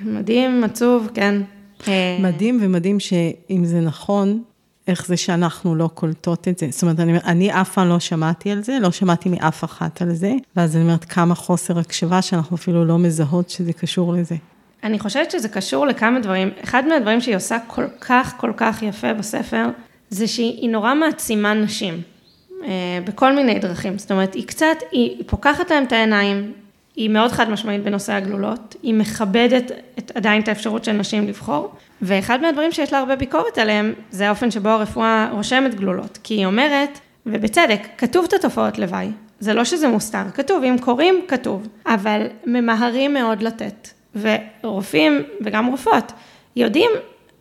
מדהים, 0.02 0.64
עצוב, 0.64 1.10
כן. 1.14 1.42
אה, 1.88 2.18
מדהים 2.20 2.60
ומדהים 2.62 3.00
שאם 3.00 3.66
זה 3.66 3.82
נכון, 3.82 4.44
איך 4.88 5.06
זה 5.06 5.18
שאנחנו 5.18 5.76
לא 5.76 5.90
קולטות 5.94 6.48
את 6.48 6.58
זה. 6.58 6.68
זאת 6.72 6.82
אומרת, 6.82 7.00
אני, 7.00 7.18
אני 7.26 7.62
אף 7.62 7.74
פעם 7.74 7.90
לא 7.90 8.00
שמעתי 8.00 8.52
על 8.52 8.64
זה, 8.64 8.78
לא 8.82 8.92
שמעתי 8.92 9.30
מאף 9.30 9.64
אחת 9.64 10.02
על 10.02 10.14
זה, 10.14 10.34
ואז 10.56 10.76
אני 10.76 10.84
אומרת 10.84 11.06
כמה 11.06 11.36
חוסר 11.36 11.80
הקשבה 11.80 12.22
שאנחנו 12.22 12.56
אפילו 12.56 12.86
לא 12.86 12.98
מזהות 12.98 13.50
שזה 13.50 13.74
קשור 13.74 14.14
לזה. 14.14 14.36
אני 14.84 15.00
חושבת 15.00 15.32
שזה 15.32 15.50
קשור 15.50 15.88
לכמה 15.88 16.20
דברים. 16.20 16.50
אחד 16.64 16.84
מהדברים 16.88 17.22
שהיא 17.22 17.36
עושה 17.36 17.58
כל 17.68 17.86
כך, 18.02 18.34
כל 18.38 18.52
כך 18.58 18.84
יפה 18.84 19.14
בספר, 19.14 19.66
זה 20.10 20.28
שהיא 20.28 20.70
נורא 20.70 20.96
מעצימה 20.96 21.54
נשים. 21.54 22.02
אה, 22.64 23.00
בכל 23.06 23.36
מיני 23.36 23.60
דרכים. 23.60 23.98
זאת 23.98 24.12
אומרת, 24.12 24.34
היא 24.34 24.48
קצת, 24.48 24.78
היא 24.92 25.24
פוקחת 25.26 25.72
להם 25.72 25.84
את 25.84 25.92
העיניים, 25.92 26.54
היא 26.98 27.10
מאוד 27.10 27.32
חד 27.32 27.50
משמעית 27.50 27.84
בנושא 27.84 28.14
הגלולות, 28.14 28.76
היא 28.84 28.94
מכבדת 28.94 29.72
את, 29.98 30.12
עדיין 30.16 30.42
את 30.42 30.48
האפשרות 30.48 30.84
של 30.84 30.92
נשים 30.92 31.28
לבחור, 31.28 31.72
ואחד 32.02 32.42
מהדברים 32.42 32.72
שיש 32.72 32.94
לה 32.94 33.00
הרבה 33.00 33.16
ביקורת 33.16 33.58
עליהם, 33.58 33.94
זה 34.12 34.28
האופן 34.28 34.52
שבו 34.52 34.70
הרפואה 34.70 35.30
רושמת 35.32 35.76
גלולות, 35.76 36.20
כי 36.24 36.34
היא 36.34 36.46
אומרת, 36.46 37.00
ובצדק, 37.26 37.88
כתוב 37.98 38.26
את 38.28 38.34
התופעות 38.34 38.78
לוואי, 38.78 39.08
זה 39.40 39.54
לא 39.54 39.64
שזה 39.64 39.88
מוסתר, 39.88 40.24
כתוב, 40.34 40.64
אם 40.64 40.76
קוראים, 40.82 41.22
כתוב, 41.28 41.68
אבל 41.86 42.28
ממהרים 42.46 43.14
מאוד 43.14 43.44
לתת, 43.44 43.90
ורופאים 44.16 45.24
וגם 45.42 45.66
רופאות 45.66 46.12
יודעים 46.56 46.92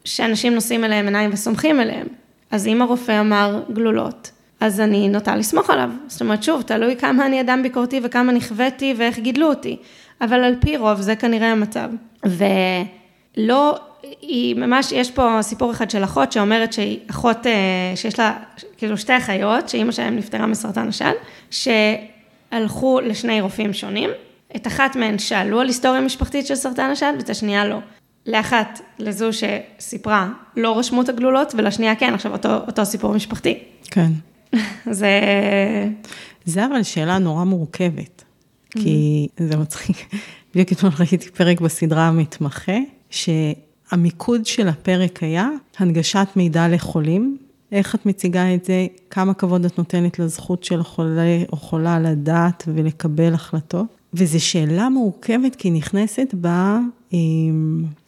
שאנשים 0.04 0.54
נושאים 0.54 0.84
אליהם 0.84 1.04
עיניים 1.04 1.30
וסומכים 1.32 1.80
אליהם, 1.80 2.06
אז 2.50 2.66
אם 2.66 2.82
הרופא 2.82 3.20
אמר 3.20 3.62
גלולות, 3.72 4.30
אז 4.60 4.80
אני 4.80 5.08
נוטה 5.08 5.36
לסמוך 5.36 5.70
עליו. 5.70 5.90
זאת 6.06 6.20
אומרת, 6.20 6.42
שוב, 6.42 6.62
תלוי 6.62 6.96
כמה 6.96 7.26
אני 7.26 7.40
אדם 7.40 7.62
ביקורתי 7.62 8.00
וכמה 8.02 8.32
נכוויתי 8.32 8.94
ואיך 8.96 9.18
גידלו 9.18 9.48
אותי. 9.48 9.76
אבל 10.20 10.44
על 10.44 10.54
פי 10.60 10.76
רוב 10.76 11.00
זה 11.00 11.16
כנראה 11.16 11.52
המצב. 11.52 11.88
ולא, 12.24 13.78
היא 14.20 14.56
ממש, 14.56 14.92
יש 14.92 15.10
פה 15.10 15.38
סיפור 15.42 15.72
אחד 15.72 15.90
של 15.90 16.04
אחות 16.04 16.32
שאומרת 16.32 16.72
שהיא 16.72 16.98
אחות, 17.10 17.46
אה, 17.46 17.52
שיש 17.94 18.18
לה 18.18 18.36
כאילו 18.76 18.98
שתי 18.98 19.16
אחיות, 19.16 19.68
שאימא 19.68 19.92
שלהם 19.92 20.16
נפטרה 20.16 20.46
מסרטן 20.46 20.88
השד, 20.88 21.12
שהלכו 21.50 23.00
לשני 23.00 23.40
רופאים 23.40 23.72
שונים. 23.72 24.10
את 24.56 24.66
אחת 24.66 24.96
מהן 24.96 25.18
שאלו 25.18 25.60
על 25.60 25.66
היסטוריה 25.66 26.00
משפחתית 26.00 26.46
של 26.46 26.54
סרטן 26.54 26.90
השד, 26.90 27.12
ואת 27.16 27.30
השנייה 27.30 27.64
לא. 27.64 27.78
לאחת, 28.26 28.80
לזו 28.98 29.30
שסיפרה, 29.32 30.28
לא 30.56 30.78
רשמו 30.78 31.02
את 31.02 31.08
הגלולות, 31.08 31.54
ולשנייה 31.56 31.94
כן, 31.94 32.14
עכשיו 32.14 32.32
אותו, 32.32 32.54
אותו 32.66 32.84
סיפור 32.84 33.14
משפחתי. 33.14 33.58
כן. 33.90 34.10
זה... 34.90 35.10
זה 36.44 36.66
אבל 36.66 36.82
שאלה 36.82 37.18
נורא 37.18 37.44
מורכבת, 37.44 38.24
כי 38.70 39.28
זה 39.38 39.56
מצחיק. 39.56 39.96
בדיוק 40.50 40.72
אתמול 40.72 40.92
ראיתי 40.98 41.30
פרק 41.30 41.60
בסדרה 41.60 42.08
המתמחה, 42.08 42.78
שהמיקוד 43.10 44.46
של 44.46 44.68
הפרק 44.68 45.22
היה 45.22 45.48
הנגשת 45.78 46.28
מידע 46.36 46.68
לחולים. 46.68 47.36
איך 47.72 47.94
את 47.94 48.06
מציגה 48.06 48.54
את 48.54 48.64
זה, 48.64 48.86
כמה 49.10 49.34
כבוד 49.34 49.64
את 49.64 49.78
נותנת 49.78 50.18
לזכות 50.18 50.64
של 50.64 50.82
חולה 50.82 51.42
או 51.52 51.56
חולה 51.56 51.98
לדעת 52.00 52.64
ולקבל 52.74 53.34
החלטות. 53.34 53.86
וזו 54.14 54.44
שאלה 54.44 54.88
מורכבת, 54.88 55.56
כי 55.56 55.70
נכנסת 55.70 56.34
בה 56.34 56.78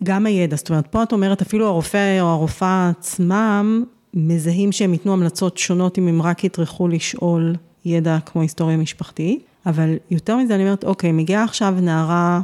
גם 0.05 0.27
הידע. 0.27 0.57
זאת 0.57 0.71
אומרת, 0.71 0.87
פה 0.87 1.03
את 1.03 1.13
אומרת, 1.13 1.43
אפילו 1.43 1.67
הרופא 1.67 2.21
או 2.21 2.27
הרופאה 2.27 2.93
עצמם 2.99 3.85
מזהים 4.15 4.73
שהם 4.73 4.93
ייתנו 4.93 5.13
המלצות 5.13 5.59
שונות 5.59 5.99
אם 5.99 6.09
הם 6.09 6.23
רק 6.23 6.45
יטרחו 6.45 6.89
לשאול 6.89 7.57
ידע 7.85 8.19
כמו 8.27 8.43
היסטוריה 8.43 8.77
משפחתית, 8.77 9.45
אבל 9.67 9.95
יותר 10.11 10.37
מזה 10.37 10.55
אני 10.55 10.63
אומרת, 10.63 10.85
אוקיי, 10.85 11.13
מגיעה 11.13 11.45
עכשיו 11.45 11.75
נערה 11.81 12.41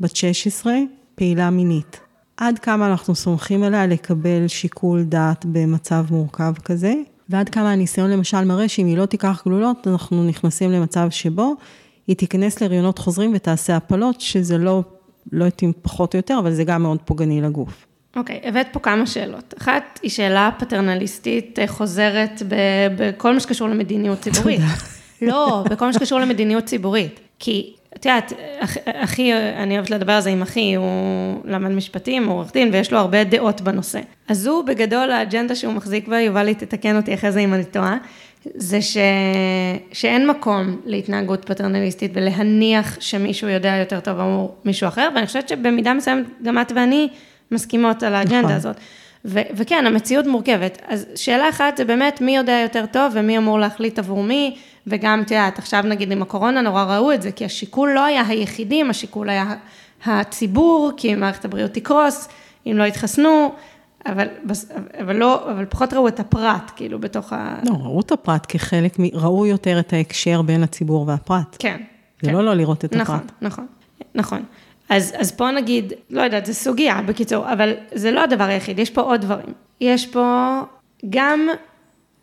בת 0.00 0.16
16, 0.16 0.74
פעילה 1.14 1.50
מינית. 1.50 2.00
עד 2.36 2.58
כמה 2.58 2.86
אנחנו 2.86 3.14
סומכים 3.14 3.62
עליה 3.62 3.86
לקבל 3.86 4.48
שיקול 4.48 5.02
דעת 5.02 5.44
במצב 5.48 6.04
מורכב 6.10 6.52
כזה, 6.64 6.94
ועד 7.28 7.48
כמה 7.48 7.72
הניסיון 7.72 8.10
למשל 8.10 8.44
מראה 8.44 8.68
שאם 8.68 8.86
היא 8.86 8.96
לא 8.96 9.06
תיקח 9.06 9.42
גלולות, 9.46 9.86
אנחנו 9.86 10.24
נכנסים 10.24 10.70
למצב 10.70 11.08
שבו 11.10 11.54
היא 12.06 12.16
תיכנס 12.16 12.60
להריונות 12.60 12.98
חוזרים 12.98 13.32
ותעשה 13.34 13.76
הפלות, 13.76 14.20
שזה 14.20 14.58
לא, 14.58 14.82
לא 15.32 15.44
יודעת 15.44 15.62
אם 15.62 15.72
פחות 15.82 16.14
או 16.14 16.18
יותר, 16.18 16.38
אבל 16.38 16.52
זה 16.52 16.64
גם 16.64 16.82
מאוד 16.82 16.98
פוגעני 17.04 17.40
לגוף. 17.40 17.87
אוקיי, 18.16 18.40
okay, 18.42 18.48
הבאת 18.48 18.66
פה 18.72 18.80
כמה 18.80 19.06
שאלות. 19.06 19.54
אחת 19.58 20.00
היא 20.02 20.10
שאלה 20.10 20.50
פטרנליסטית 20.58 21.58
אה, 21.58 21.66
חוזרת 21.66 22.42
בכל 22.96 23.34
מה 23.34 23.40
שקשור 23.40 23.68
למדיניות 23.68 24.20
ציבורית. 24.20 24.60
לא, 25.22 25.64
בכל 25.70 25.86
מה 25.86 25.92
שקשור 25.92 26.20
למדיניות 26.20 26.64
ציבורית. 26.64 27.20
כי, 27.38 27.72
את 27.96 28.06
יודעת, 28.06 28.32
אחי, 28.84 29.32
אני 29.34 29.74
אוהבת 29.74 29.90
לדבר 29.90 30.12
על 30.12 30.20
זה 30.20 30.30
עם 30.30 30.42
אחי, 30.42 30.74
הוא 30.74 30.84
למד 31.44 31.70
משפטים, 31.70 32.28
הוא 32.28 32.34
עורך 32.34 32.52
דין, 32.52 32.70
ויש 32.72 32.92
לו 32.92 32.98
הרבה 32.98 33.24
דעות 33.24 33.60
בנושא. 33.60 34.00
אז 34.28 34.46
הוא, 34.46 34.64
בגדול, 34.64 35.10
האג'נדה 35.10 35.54
שהוא 35.54 35.72
מחזיק 35.72 36.08
בה, 36.08 36.20
יובל 36.20 36.42
לי 36.42 36.54
תתקן 36.54 36.96
אותי 36.96 37.14
אחרי 37.14 37.32
זה 37.32 37.40
אם 37.40 37.54
אני 37.54 37.64
טועה, 37.64 37.96
זה 38.44 38.82
ש... 38.82 38.96
שאין 39.92 40.26
מקום 40.26 40.80
להתנהגות 40.84 41.44
פטרנליסטית 41.44 42.10
ולהניח 42.14 42.96
שמישהו 43.00 43.48
יודע 43.48 43.76
יותר 43.76 44.00
טוב 44.00 44.20
עבור 44.20 44.56
מישהו 44.64 44.88
אחר, 44.88 45.08
ואני 45.14 45.26
חושבת 45.26 45.48
שבמידה 45.48 45.94
מסוימת 45.94 46.26
גם 46.42 46.60
את 46.60 46.72
ואני 46.76 47.08
מסכימות 47.50 48.02
על 48.02 48.14
האג'נדה 48.14 48.40
נכון. 48.40 48.52
הזאת. 48.52 48.76
ו- 49.24 49.48
וכן, 49.54 49.84
המציאות 49.86 50.26
מורכבת. 50.26 50.82
אז 50.86 51.06
שאלה 51.14 51.48
אחת 51.48 51.76
זה 51.76 51.84
באמת 51.84 52.20
מי 52.20 52.36
יודע 52.36 52.60
יותר 52.62 52.84
טוב 52.92 53.12
ומי 53.14 53.38
אמור 53.38 53.58
להחליט 53.58 53.98
עבור 53.98 54.22
מי, 54.22 54.56
וגם, 54.86 55.22
את 55.22 55.30
יודעת, 55.30 55.58
עכשיו 55.58 55.82
נגיד 55.82 56.12
עם 56.12 56.22
הקורונה 56.22 56.60
נורא 56.60 56.84
ראו 56.84 57.12
את 57.12 57.22
זה, 57.22 57.32
כי 57.32 57.44
השיקול 57.44 57.92
לא 57.94 58.04
היה 58.04 58.22
היחידים, 58.28 58.90
השיקול 58.90 59.28
היה 59.28 59.54
הציבור, 60.04 60.92
כי 60.96 61.14
מערכת 61.14 61.44
הבריאות 61.44 61.70
תקרוס, 61.70 62.28
אם 62.66 62.72
לא 62.76 62.84
יתחסנו, 62.84 63.52
אבל, 64.06 64.26
אבל 65.00 65.16
לא, 65.16 65.50
אבל 65.52 65.64
פחות 65.64 65.92
ראו 65.92 66.08
את 66.08 66.20
הפרט, 66.20 66.70
כאילו, 66.76 66.98
בתוך 66.98 67.32
ה... 67.32 67.58
לא, 67.64 67.74
ראו 67.74 68.00
את 68.00 68.12
הפרט 68.12 68.46
כחלק 68.48 68.98
מ... 68.98 69.02
ראו 69.12 69.46
יותר 69.46 69.78
את 69.78 69.92
ההקשר 69.92 70.42
בין 70.42 70.62
הציבור 70.62 71.08
והפרט. 71.08 71.56
כן. 71.58 71.76
זה 72.22 72.30
כן. 72.30 72.36
לא 72.36 72.44
לא 72.44 72.54
לראות 72.54 72.84
את 72.84 72.94
נכון, 72.94 73.16
הפרט. 73.16 73.32
נכון, 73.42 73.66
נכון. 74.14 74.42
אז, 74.88 75.14
אז 75.16 75.32
פה 75.32 75.50
נגיד, 75.50 75.92
לא 76.10 76.22
יודעת, 76.22 76.46
זו 76.46 76.54
סוגיה 76.54 77.00
בקיצור, 77.06 77.52
אבל 77.52 77.74
זה 77.92 78.10
לא 78.10 78.22
הדבר 78.22 78.44
היחיד, 78.44 78.78
יש 78.78 78.90
פה 78.90 79.00
עוד 79.00 79.20
דברים. 79.20 79.54
יש 79.80 80.06
פה 80.06 80.60
גם, 81.10 81.48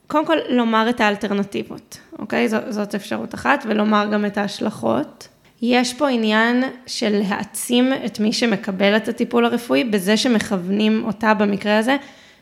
קודם 0.08 0.26
כל, 0.26 0.38
לומר 0.50 0.90
את 0.90 1.02
האלטרנטיבות, 1.02 1.98
אוקיי? 2.20 2.50
זו, 2.50 2.58
זאת 2.70 2.96
אפשרות 2.96 3.34
אחת, 3.34 3.66
ולומר 3.68 4.08
גם 4.12 4.26
את 4.26 4.38
ההשלכות. 4.38 5.28
יש 5.62 5.94
פה 5.94 6.10
עניין 6.10 6.64
של 6.86 7.20
להעצים 7.20 7.94
את 8.06 8.20
מי 8.20 8.34
שמקבל 8.34 8.98
את 8.98 9.08
הטיפול 9.08 9.46
הרפואי, 9.46 9.84
בזה 9.84 10.18
שמכוונים 10.18 11.04
אותה 11.06 11.34
במקרה 11.34 11.78
הזה, 11.78 11.98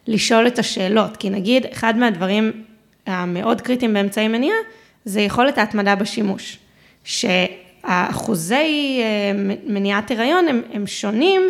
לשאול 0.08 0.48
את 0.48 0.60
השאלות. 0.60 1.18
כי 1.18 1.30
נגיד, 1.30 1.66
אחד 1.66 1.98
מהדברים 1.98 2.52
המאוד 3.08 3.62
קריטיים 3.62 3.94
באמצעי 3.94 4.28
מניעה, 4.28 4.58
זה 5.06 5.22
יכולת 5.22 5.58
ההתמדה 5.58 5.96
בשימוש. 5.96 6.58
ש... 7.04 7.26
האחוזי 7.84 9.00
אה, 9.02 9.32
מניעת 9.66 10.12
הריון 10.12 10.48
הם, 10.48 10.62
הם 10.74 10.88
שונים 10.88 11.42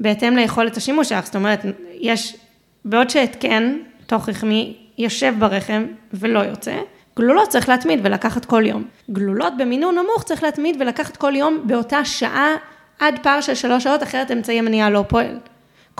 בהתאם 0.00 0.36
ליכולת 0.36 0.76
השימוש 0.76 1.08
שלך, 1.08 1.24
זאת 1.24 1.36
אומרת, 1.36 1.64
יש, 2.00 2.36
בעוד 2.84 3.10
שהתקן, 3.10 3.76
תוך 4.06 4.28
רחמי, 4.28 4.76
יושב 4.98 5.34
ברחם 5.38 5.86
ולא 6.12 6.38
יוצא, 6.38 6.76
גלולות 7.16 7.48
צריך 7.48 7.68
להתמיד 7.68 8.00
ולקחת 8.02 8.44
כל 8.44 8.66
יום. 8.66 8.84
גלולות 9.10 9.52
במינון 9.58 9.94
נמוך 9.94 10.22
צריך 10.22 10.42
להתמיד 10.42 10.76
ולקחת 10.80 11.16
כל 11.16 11.32
יום 11.36 11.60
באותה 11.64 12.04
שעה 12.04 12.54
עד 12.98 13.18
פער 13.22 13.40
של 13.40 13.54
שלוש 13.54 13.84
שעות, 13.84 14.02
אחרת 14.02 14.30
אמצעי 14.30 14.58
המניעה 14.58 14.90
לא 14.90 15.04
פועל. 15.08 15.38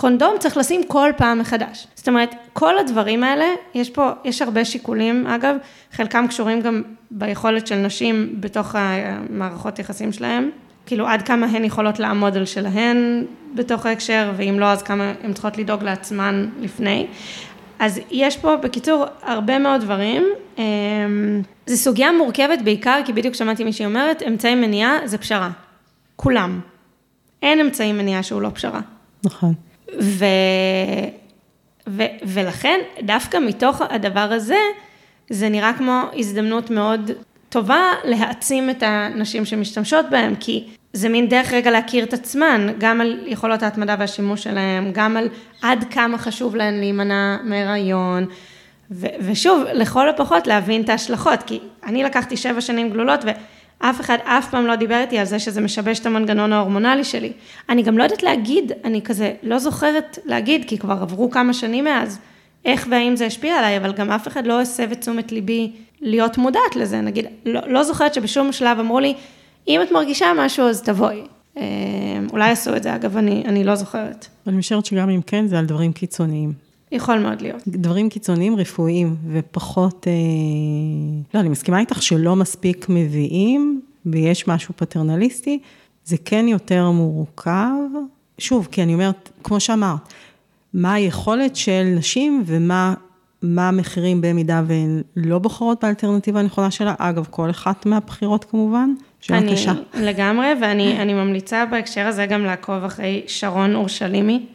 קונדום 0.01 0.35
צריך 0.39 0.57
לשים 0.57 0.83
כל 0.87 1.09
פעם 1.17 1.39
מחדש. 1.39 1.87
זאת 1.95 2.07
אומרת, 2.07 2.35
כל 2.53 2.77
הדברים 2.77 3.23
האלה, 3.23 3.45
יש 3.73 3.89
פה, 3.89 4.09
יש 4.25 4.41
הרבה 4.41 4.65
שיקולים, 4.65 5.27
אגב, 5.27 5.55
חלקם 5.91 6.25
קשורים 6.27 6.61
גם 6.61 6.81
ביכולת 7.11 7.67
של 7.67 7.75
נשים 7.75 8.35
בתוך 8.39 8.75
המערכות 8.75 9.79
יחסים 9.79 10.11
שלהם, 10.11 10.49
כאילו 10.85 11.07
עד 11.07 11.21
כמה 11.21 11.47
הן 11.47 11.63
יכולות 11.63 11.99
לעמוד 11.99 12.37
על 12.37 12.45
שלהן 12.45 13.25
בתוך 13.55 13.85
ההקשר, 13.85 14.31
ואם 14.37 14.59
לא, 14.59 14.65
אז 14.65 14.83
כמה 14.83 15.13
הן 15.23 15.33
צריכות 15.33 15.57
לדאוג 15.57 15.83
לעצמן 15.83 16.49
לפני. 16.59 17.07
אז 17.79 17.99
יש 18.11 18.37
פה, 18.37 18.55
בקיצור, 18.55 19.05
הרבה 19.21 19.59
מאוד 19.59 19.81
דברים. 19.81 20.23
אמ, 20.57 20.63
זו 21.65 21.77
סוגיה 21.77 22.11
מורכבת 22.11 22.61
בעיקר, 22.61 22.99
כי 23.05 23.13
בדיוק 23.13 23.35
שמעתי 23.35 23.63
מישהי 23.63 23.85
אומרת, 23.85 24.23
אמצעי 24.27 24.55
מניעה 24.55 24.97
זה 25.05 25.17
פשרה. 25.17 25.49
כולם. 26.15 26.59
אין 27.41 27.59
אמצעי 27.59 27.93
מניעה 27.93 28.23
שהוא 28.23 28.41
לא 28.41 28.49
פשרה. 28.53 28.79
נכון. 29.23 29.53
ו... 29.99 30.25
ו... 31.87 32.03
ולכן, 32.23 32.79
דווקא 33.01 33.37
מתוך 33.37 33.81
הדבר 33.89 34.19
הזה, 34.31 34.59
זה 35.29 35.49
נראה 35.49 35.73
כמו 35.77 36.01
הזדמנות 36.13 36.69
מאוד 36.69 37.11
טובה 37.49 37.83
להעצים 38.03 38.69
את 38.69 38.83
הנשים 38.83 39.45
שמשתמשות 39.45 40.05
בהם, 40.09 40.35
כי 40.39 40.67
זה 40.93 41.09
מין 41.09 41.29
דרך 41.29 41.53
רגע 41.53 41.71
להכיר 41.71 42.03
את 42.03 42.13
עצמן, 42.13 42.67
גם 42.77 43.01
על 43.01 43.19
יכולות 43.25 43.63
ההתמדה 43.63 43.95
והשימוש 43.99 44.43
שלהם, 44.43 44.91
גם 44.93 45.17
על 45.17 45.27
עד 45.61 45.85
כמה 45.91 46.17
חשוב 46.17 46.55
להן 46.55 46.79
להימנע 46.79 47.37
מהיריון, 47.43 48.25
ו- 48.91 49.07
ושוב, 49.19 49.63
לכל 49.73 50.09
הפחות 50.09 50.47
להבין 50.47 50.81
את 50.81 50.89
ההשלכות, 50.89 51.43
כי 51.43 51.59
אני 51.83 52.03
לקחתי 52.03 52.37
שבע 52.37 52.61
שנים 52.61 52.89
גלולות, 52.89 53.25
ו... 53.25 53.29
אף 53.81 54.01
אחד 54.01 54.17
אף 54.23 54.49
פעם 54.49 54.65
לא 54.65 54.75
דיבר 54.75 54.99
איתי 55.01 55.17
על 55.17 55.25
זה 55.25 55.39
שזה 55.39 55.61
משבש 55.61 55.99
את 55.99 56.05
המנגנון 56.05 56.53
ההורמונלי 56.53 57.03
שלי. 57.03 57.31
אני 57.69 57.83
גם 57.83 57.97
לא 57.97 58.03
יודעת 58.03 58.23
להגיד, 58.23 58.71
אני 58.83 59.01
כזה 59.01 59.33
לא 59.43 59.59
זוכרת 59.59 60.19
להגיד, 60.25 60.65
כי 60.67 60.77
כבר 60.77 60.97
עברו 61.01 61.31
כמה 61.31 61.53
שנים 61.53 61.83
מאז, 61.83 62.19
איך 62.65 62.87
והאם 62.91 63.15
זה 63.15 63.25
השפיע 63.25 63.55
עליי, 63.55 63.77
אבל 63.77 63.93
גם 63.93 64.11
אף 64.11 64.27
אחד 64.27 64.47
לא 64.47 64.61
הסב 64.61 64.91
את 64.91 65.01
תשומת 65.01 65.31
ליבי 65.31 65.71
להיות 66.01 66.37
מודעת 66.37 66.75
לזה. 66.75 67.01
נגיד, 67.01 67.25
לא, 67.45 67.61
לא 67.67 67.83
זוכרת 67.83 68.13
שבשום 68.13 68.51
שלב 68.51 68.79
אמרו 68.79 68.99
לי, 68.99 69.13
אם 69.67 69.81
את 69.81 69.91
מרגישה 69.91 70.31
משהו 70.37 70.65
אז 70.65 70.81
תבואי. 70.81 71.21
אה, 71.57 71.63
אולי 72.31 72.51
עשו 72.51 72.75
את 72.75 72.83
זה, 72.83 72.95
אגב, 72.95 73.17
אני, 73.17 73.43
אני 73.45 73.63
לא 73.63 73.75
זוכרת. 73.75 74.27
אני 74.47 74.57
משערת 74.57 74.85
שגם 74.85 75.09
אם 75.09 75.21
כן, 75.21 75.47
זה 75.47 75.59
על 75.59 75.65
דברים 75.65 75.93
קיצוניים. 75.93 76.70
יכול 76.91 77.19
מאוד 77.19 77.41
להיות. 77.41 77.61
דברים 77.67 78.09
קיצוניים 78.09 78.55
רפואיים 78.55 79.15
ופחות, 79.27 80.07
אה, 80.07 80.13
לא, 81.33 81.39
אני 81.39 81.49
מסכימה 81.49 81.79
איתך 81.79 82.01
שלא 82.01 82.35
מספיק 82.35 82.85
מביאים 82.89 83.81
ויש 84.05 84.47
משהו 84.47 84.73
פטרנליסטי, 84.77 85.59
זה 86.05 86.17
כן 86.25 86.47
יותר 86.47 86.91
מורכב. 86.91 87.71
שוב, 88.37 88.67
כי 88.71 88.83
אני 88.83 88.93
אומרת, 88.93 89.29
כמו 89.43 89.59
שאמרת, 89.59 90.13
מה 90.73 90.93
היכולת 90.93 91.55
של 91.55 91.93
נשים 91.95 92.43
ומה 92.45 92.93
מה 93.41 93.67
המחירים 93.67 94.21
במידה 94.21 94.61
והן 94.67 95.01
לא 95.15 95.39
בוחרות 95.39 95.83
באלטרנטיבה 95.83 96.39
הנכונה 96.39 96.71
שלה, 96.71 96.95
אגב, 96.97 97.27
כל 97.29 97.49
אחת 97.49 97.85
מהבחירות 97.85 98.45
כמובן, 98.45 98.93
אני 99.29 99.53
קשה. 99.53 99.73
לגמרי, 99.93 100.47
ואני 100.61 101.13
ממליצה 101.13 101.65
בהקשר 101.65 102.07
הזה 102.07 102.25
גם 102.25 102.43
לעקוב 102.43 102.83
אחרי 102.83 103.21
שרון 103.27 103.75
אורשלימי 103.75 104.45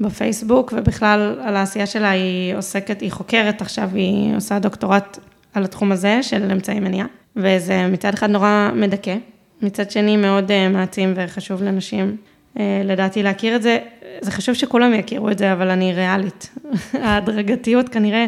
בפייסבוק, 0.00 0.74
ובכלל 0.76 1.40
על 1.42 1.56
העשייה 1.56 1.86
שלה 1.86 2.10
היא 2.10 2.54
עוסקת, 2.54 3.00
היא 3.00 3.12
חוקרת 3.12 3.60
עכשיו, 3.60 3.90
היא 3.94 4.36
עושה 4.36 4.58
דוקטורט 4.58 5.18
על 5.54 5.64
התחום 5.64 5.92
הזה 5.92 6.22
של 6.22 6.50
אמצעי 6.50 6.80
מניעה, 6.80 7.06
וזה 7.36 7.86
מצד 7.86 8.14
אחד 8.14 8.30
נורא 8.30 8.70
מדכא, 8.74 9.16
מצד 9.62 9.90
שני 9.90 10.16
מאוד 10.16 10.50
אה, 10.50 10.68
מעצים 10.68 11.12
וחשוב 11.16 11.62
לנשים 11.62 12.16
אה, 12.58 12.82
לדעתי 12.84 13.22
להכיר 13.22 13.56
את 13.56 13.62
זה, 13.62 13.78
זה 14.20 14.30
חשוב 14.30 14.54
שכולם 14.54 14.94
יכירו 14.94 15.30
את 15.30 15.38
זה, 15.38 15.52
אבל 15.52 15.70
אני 15.70 15.94
ריאלית. 15.94 16.50
ההדרגתיות 17.02 17.88
כנראה 17.88 18.26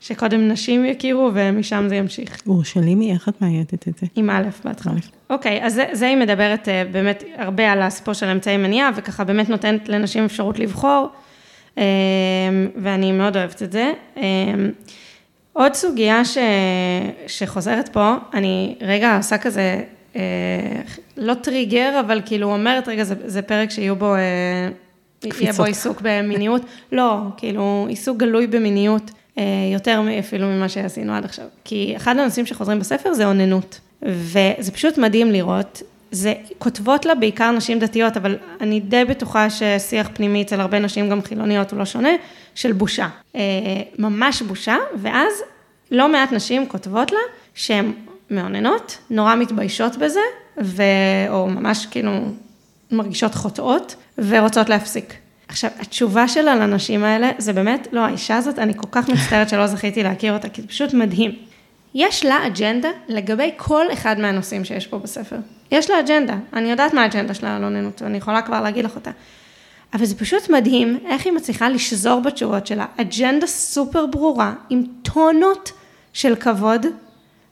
שקודם 0.00 0.48
נשים 0.48 0.84
יכירו 0.84 1.30
ומשם 1.34 1.86
זה 1.88 1.96
ימשיך. 1.96 2.42
אורשלימי, 2.46 3.12
איך 3.12 3.28
את 3.28 3.42
מאייתת 3.42 3.88
את 3.88 3.98
זה? 3.98 4.06
עם 4.16 4.30
א' 4.30 4.48
בהתחלה. 4.64 4.94
אוקיי, 5.30 5.64
אז 5.64 5.74
זה, 5.74 5.84
זה 5.92 6.06
היא 6.06 6.16
מדברת 6.16 6.68
אה, 6.68 6.82
באמת 6.92 7.24
הרבה 7.36 7.72
על 7.72 7.82
הסיפור 7.82 8.14
של 8.14 8.26
אמצעי 8.26 8.56
מניעה, 8.56 8.90
וככה 8.96 9.24
באמת 9.24 9.48
נותנת 9.48 9.88
לנשים 9.88 10.24
אפשרות 10.24 10.58
לבחור, 10.58 11.08
אה, 11.78 11.84
ואני 12.82 13.12
מאוד 13.12 13.36
אוהבת 13.36 13.62
את 13.62 13.72
זה. 13.72 13.92
עוד 15.52 15.74
סוגיה 15.74 16.24
ש, 16.24 16.38
שחוזרת 17.26 17.88
פה, 17.88 18.14
אני 18.34 18.76
רגע 18.80 19.16
עושה 19.16 19.38
כזה 19.38 19.82
אה, 20.16 20.20
לא 21.16 21.34
טריגר, 21.34 22.00
אבל 22.00 22.20
כאילו 22.26 22.52
אומרת, 22.52 22.88
רגע, 22.88 23.04
זה, 23.04 23.14
זה 23.24 23.42
פרק 23.42 23.70
שיהיו 23.70 23.96
בו, 23.96 24.14
אה, 24.14 24.20
יהיה 25.40 25.52
בו 25.52 25.64
עיסוק 25.64 26.00
במיניות. 26.02 26.62
לא, 26.92 27.16
כאילו, 27.36 27.86
עיסוק 27.88 28.16
גלוי 28.16 28.46
במיניות, 28.46 29.10
אה, 29.10 29.14
יותר 29.72 30.02
אפילו 30.18 30.46
ממה 30.46 30.68
שעשינו 30.68 31.12
עד 31.12 31.24
עכשיו. 31.24 31.44
כי 31.64 31.92
אחד 31.96 32.18
הנושאים 32.18 32.46
שחוזרים 32.46 32.78
בספר 32.78 33.14
זה 33.14 33.26
אוננות. 33.26 33.80
וזה 34.02 34.72
פשוט 34.72 34.98
מדהים 34.98 35.30
לראות. 35.30 35.82
זה, 36.12 36.34
כותבות 36.58 37.06
לה 37.06 37.14
בעיקר 37.14 37.50
נשים 37.50 37.78
דתיות, 37.78 38.16
אבל 38.16 38.36
אני 38.60 38.80
די 38.80 39.04
בטוחה 39.04 39.50
ששיח 39.50 40.10
פנימי 40.14 40.42
אצל 40.42 40.60
הרבה 40.60 40.78
נשים, 40.78 41.10
גם 41.10 41.22
חילוניות, 41.22 41.70
הוא 41.70 41.78
לא 41.78 41.84
שונה, 41.84 42.08
של 42.54 42.72
בושה. 42.72 43.08
ממש 43.98 44.42
בושה, 44.42 44.76
ואז 44.96 45.32
לא 45.90 46.12
מעט 46.12 46.32
נשים 46.32 46.68
כותבות 46.68 47.12
לה 47.12 47.18
שהן 47.54 47.92
מאוננות, 48.30 48.98
נורא 49.10 49.34
מתביישות 49.34 49.96
בזה, 49.96 50.20
ו... 50.62 50.82
או 51.28 51.46
ממש 51.46 51.86
כאילו 51.86 52.12
מרגישות 52.90 53.34
חוטאות, 53.34 53.96
ורוצות 54.18 54.68
להפסיק. 54.68 55.14
עכשיו, 55.50 55.70
התשובה 55.80 56.28
שלה 56.28 56.56
לנשים 56.56 57.04
האלה, 57.04 57.30
זה 57.38 57.52
באמת, 57.52 57.88
לא, 57.92 58.00
האישה 58.00 58.36
הזאת, 58.36 58.58
אני 58.58 58.72
כל 58.76 58.86
כך 58.90 59.08
מצטערת 59.08 59.48
שלא 59.48 59.66
זכיתי 59.66 60.02
להכיר 60.02 60.32
אותה, 60.32 60.48
כי 60.48 60.62
זה 60.62 60.68
פשוט 60.68 60.94
מדהים. 60.94 61.30
יש 61.94 62.24
לה 62.24 62.46
אג'נדה 62.46 62.88
לגבי 63.08 63.50
כל 63.56 63.86
אחד 63.92 64.18
מהנושאים 64.18 64.64
שיש 64.64 64.86
פה 64.86 64.98
בספר. 64.98 65.36
יש 65.70 65.90
לה 65.90 66.00
אג'נדה, 66.00 66.34
אני 66.52 66.70
יודעת 66.70 66.94
מה 66.94 67.02
האג'נדה 67.02 67.34
שלה 67.34 67.56
על 67.56 67.64
אוננות, 67.64 68.02
ואני 68.02 68.18
יכולה 68.18 68.42
כבר 68.42 68.60
להגיד 68.60 68.84
לך 68.84 68.96
אותה. 68.96 69.10
אבל 69.94 70.04
זה 70.04 70.18
פשוט 70.18 70.50
מדהים 70.50 70.98
איך 71.06 71.24
היא 71.24 71.32
מצליחה 71.32 71.68
לשזור 71.68 72.20
בתשובות 72.20 72.66
שלה, 72.66 72.86
אג'נדה 72.96 73.46
סופר 73.46 74.06
ברורה, 74.06 74.54
עם 74.68 74.82
טונות 75.02 75.72
של 76.12 76.34
כבוד 76.34 76.86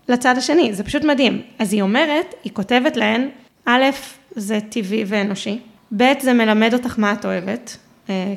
לצד 0.08 0.38
השני, 0.38 0.74
זה 0.74 0.84
פשוט 0.84 1.04
מדהים. 1.04 1.42
אז 1.58 1.72
היא 1.72 1.82
אומרת, 1.82 2.34
היא 2.44 2.52
כותבת 2.52 2.96
להן, 2.96 3.28
א', 3.64 3.84
זה 4.30 4.58
טבעי 4.70 5.04
ואנושי, 5.06 5.58
ב', 5.96 6.12
זה 6.20 6.32
מלמד 6.32 6.74
אותך 6.74 6.98
מה 6.98 7.12
את 7.12 7.24
אוהבת, 7.24 7.76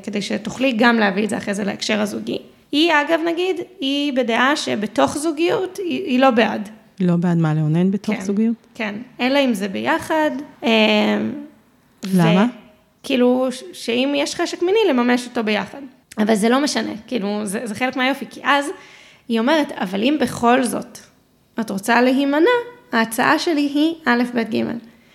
כדי 0.03 0.21
שתוכלי 0.21 0.73
גם 0.77 0.99
להביא 0.99 1.23
את 1.23 1.29
זה 1.29 1.37
אחרי 1.37 1.53
זה 1.53 1.63
להקשר 1.63 2.01
הזוגי. 2.01 2.37
היא, 2.71 2.91
אגב, 2.91 3.19
נגיד, 3.25 3.55
היא 3.79 4.13
בדעה 4.13 4.55
שבתוך 4.55 5.17
זוגיות, 5.17 5.77
היא, 5.77 6.05
היא 6.05 6.19
לא 6.19 6.31
בעד. 6.31 6.69
לא 6.99 7.15
בעד 7.15 7.37
מה, 7.37 7.53
לאונן 7.53 7.91
בתוך 7.91 8.15
כן, 8.15 8.21
זוגיות? 8.21 8.55
כן, 8.75 8.95
אלא 9.19 9.39
אם 9.45 9.53
זה 9.53 9.67
ביחד. 9.67 10.31
אה, 10.63 10.69
למה? 12.13 12.45
כאילו, 13.03 13.47
שאם 13.73 14.13
יש 14.15 14.35
חשק 14.35 14.61
מיני, 14.61 14.79
לממש 14.89 15.27
אותו 15.27 15.43
ביחד. 15.43 15.81
אבל 16.17 16.35
זה 16.35 16.49
לא 16.49 16.63
משנה, 16.63 16.91
כאילו, 17.07 17.41
זה, 17.43 17.61
זה 17.63 17.75
חלק 17.75 17.95
מהיופי, 17.95 18.25
כי 18.29 18.39
אז 18.43 18.65
היא 19.27 19.39
אומרת, 19.39 19.71
אבל 19.71 20.03
אם 20.03 20.17
בכל 20.21 20.63
זאת 20.63 20.97
את 21.59 21.71
רוצה 21.71 22.01
להימנע, 22.01 22.49
ההצעה 22.91 23.39
שלי 23.39 23.61
היא 23.61 23.93
א', 24.05 24.23
ב', 24.35 24.39
ג'. 24.39 24.63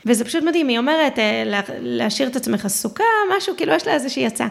וזה 0.06 0.24
פשוט 0.24 0.44
מדהים, 0.44 0.68
היא 0.68 0.78
אומרת, 0.78 1.18
אה, 1.18 1.42
להשאיר 1.80 2.28
את 2.28 2.36
עצמך 2.36 2.64
עסוקה, 2.64 3.04
משהו, 3.36 3.54
כאילו 3.56 3.72
יש 3.72 3.86
לה 3.86 3.92
איזושהי 3.92 4.26
הצעה. 4.26 4.48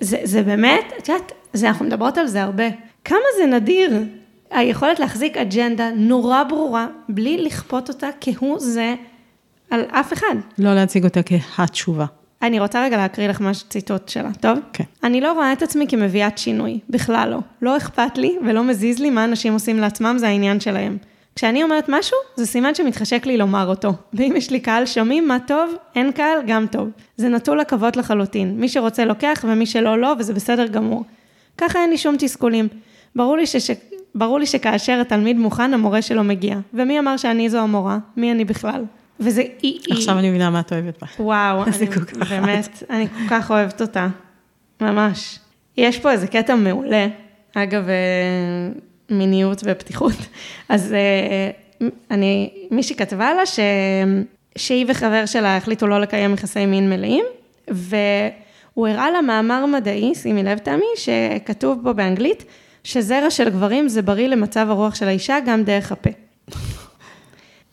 זה, 0.00 0.18
זה 0.24 0.42
באמת, 0.42 0.84
את 0.98 1.08
יודעת, 1.08 1.32
זה, 1.52 1.68
אנחנו 1.68 1.84
מדברות 1.84 2.18
על 2.18 2.26
זה 2.26 2.42
הרבה. 2.42 2.64
כמה 3.04 3.18
זה 3.38 3.46
נדיר, 3.46 3.90
היכולת 4.50 4.98
להחזיק 4.98 5.36
אג'נדה 5.36 5.90
נורא 5.90 6.42
ברורה, 6.42 6.86
בלי 7.08 7.38
לכפות 7.38 7.88
אותה 7.88 8.08
כהוא 8.20 8.58
זה 8.58 8.94
על 9.70 9.80
אף 9.90 10.12
אחד. 10.12 10.34
לא 10.58 10.74
להציג 10.74 11.04
אותה 11.04 11.20
כהתשובה. 11.22 12.06
אני 12.42 12.60
רוצה 12.60 12.84
רגע 12.84 12.96
להקריא 12.96 13.28
לך 13.28 13.40
משהו 13.40 13.68
ציטוט 13.68 14.08
שלה, 14.08 14.30
טוב? 14.40 14.58
כן. 14.72 14.84
אני 15.04 15.20
לא 15.20 15.32
רואה 15.32 15.52
את 15.52 15.62
עצמי 15.62 15.86
כמביאת 15.88 16.38
שינוי, 16.38 16.78
בכלל 16.90 17.28
לא. 17.30 17.38
לא 17.62 17.76
אכפת 17.76 18.18
לי 18.18 18.36
ולא 18.46 18.64
מזיז 18.64 18.98
לי 18.98 19.10
מה 19.10 19.24
אנשים 19.24 19.52
עושים 19.52 19.78
לעצמם, 19.78 20.16
זה 20.18 20.28
העניין 20.28 20.60
שלהם. 20.60 20.96
כשאני 21.36 21.62
אומרת 21.62 21.84
משהו, 21.88 22.16
זה 22.36 22.46
סימן 22.46 22.74
שמתחשק 22.74 23.26
לי 23.26 23.36
לומר 23.36 23.66
אותו. 23.68 23.92
ואם 24.14 24.34
יש 24.36 24.50
לי 24.50 24.60
קהל 24.60 24.86
שומעים 24.86 25.28
מה 25.28 25.38
טוב, 25.46 25.74
אין 25.94 26.12
קהל, 26.12 26.38
גם 26.46 26.66
טוב. 26.66 26.88
זה 27.16 27.28
נטול 27.28 27.60
עכבות 27.60 27.96
לחלוטין. 27.96 28.60
מי 28.60 28.68
שרוצה 28.68 29.04
לוקח 29.04 29.44
ומי 29.48 29.66
שלא, 29.66 29.98
לא, 29.98 30.14
וזה 30.18 30.34
בסדר 30.34 30.66
גמור. 30.66 31.04
ככה 31.58 31.78
אין 31.78 31.90
לי 31.90 31.98
שום 31.98 32.16
תסכולים. 32.18 32.68
ברור 33.16 33.36
לי, 33.36 33.46
שש... 33.46 33.70
ברור 34.14 34.38
לי 34.38 34.46
שכאשר 34.46 35.00
התלמיד 35.00 35.38
מוכן, 35.38 35.74
המורה 35.74 36.02
שלו 36.02 36.24
מגיע. 36.24 36.56
ומי 36.74 36.98
אמר 36.98 37.16
שאני 37.16 37.50
זו 37.50 37.58
המורה? 37.58 37.98
מי 38.16 38.32
אני 38.32 38.44
בכלל? 38.44 38.84
וזה, 39.20 39.42
היא... 39.62 39.80
עכשיו 39.90 40.14
היא... 40.14 40.20
אני 40.20 40.28
מבינה 40.28 40.50
מה 40.50 40.60
את 40.60 40.72
אוהבת 40.72 41.00
בה. 41.00 41.06
וואו, 41.24 41.64
אני 41.66 41.86
באמת, 42.28 42.82
אני 42.90 43.08
כל 43.08 43.28
כך 43.30 43.50
אוהבת 43.50 43.80
אותה. 43.80 44.08
ממש. 44.80 45.38
יש 45.76 45.98
פה 45.98 46.12
איזה 46.12 46.26
קטע 46.26 46.54
מעולה, 46.54 47.06
אגב, 47.54 47.88
אה, 47.88 48.80
מיניות 49.10 49.62
ופתיחות. 49.64 50.16
אז 50.68 50.92
אה, 50.92 51.50
אני, 52.10 52.50
מישהי 52.70 52.96
כתבה 52.96 53.34
לה 53.34 53.46
ש... 53.46 53.58
שהיא 54.56 54.86
וחבר 54.88 55.26
שלה 55.26 55.56
החליטו 55.56 55.86
לא 55.86 56.00
לקיים 56.00 56.34
יחסי 56.34 56.66
מין 56.66 56.90
מלאים, 56.90 57.24
והוא 57.68 58.88
הראה 58.88 59.10
לה 59.10 59.20
מאמר 59.20 59.66
מדעי, 59.66 60.14
שימי 60.14 60.42
לב 60.42 60.58
תמי, 60.58 60.84
שכתוב 60.96 61.82
בו 61.82 61.94
באנגלית, 61.94 62.44
שזרע 62.84 63.30
של 63.30 63.50
גברים 63.50 63.88
זה 63.88 64.02
בריא 64.02 64.28
למצב 64.28 64.66
הרוח 64.70 64.94
של 64.94 65.08
האישה 65.08 65.38
גם 65.46 65.64
דרך 65.64 65.92
הפה. 65.92 66.10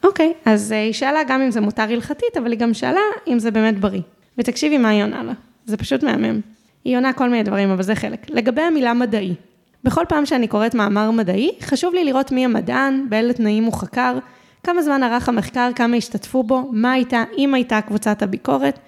אוקיי, 0.04 0.34
אז 0.46 0.72
אה, 0.72 0.84
היא 0.84 0.94
שאלה 0.94 1.20
גם 1.28 1.42
אם 1.42 1.52
זה 1.52 1.62
מותר 1.62 1.84
הלכתית, 1.84 2.38
אבל 2.38 2.52
היא 2.52 2.60
גם 2.60 2.74
שאלה 2.74 3.02
אם 3.28 3.40
זה 3.40 3.52
באמת 3.52 3.80
בריא. 3.80 4.02
ותקשיבי 4.38 4.78
מה 4.78 4.90
היא 4.90 5.04
עונה 5.04 5.24
לה, 5.24 5.34
זה 5.66 5.78
פשוט 5.78 6.04
מהמם. 6.04 6.42
היא 6.86 6.98
עונה 6.98 7.14
כל 7.14 7.30
מיני 7.30 7.44
דברים, 7.44 7.70
אבל 7.70 7.84
זה 7.84 7.96
חלק. 7.96 8.30
לגבי 8.30 8.62
המילה 8.62 8.94
מדעי, 8.94 9.36
בכל 9.84 10.04
פעם 10.10 10.26
שאני 10.26 10.48
קוראת 10.48 10.76
מאמר 10.76 11.12
מדעי, 11.12 11.52
חשוב 11.62 11.94
לי 11.94 12.04
לראות 12.04 12.32
מי 12.32 12.46
המדען, 12.46 13.06
באילו 13.10 13.34
תנאים 13.34 13.64
הוא 13.64 13.74
חקר, 13.74 14.18
כמה 14.64 14.82
זמן 14.82 15.04
ערך 15.04 15.30
המחקר, 15.30 15.70
כמה 15.76 15.96
השתתפו 15.96 16.44
בו, 16.44 16.70
מה 16.72 16.92
הייתה, 16.92 17.24
אם 17.38 17.54
הייתה 17.54 17.82
קבוצת 17.82 18.22
הביקורת, 18.22 18.80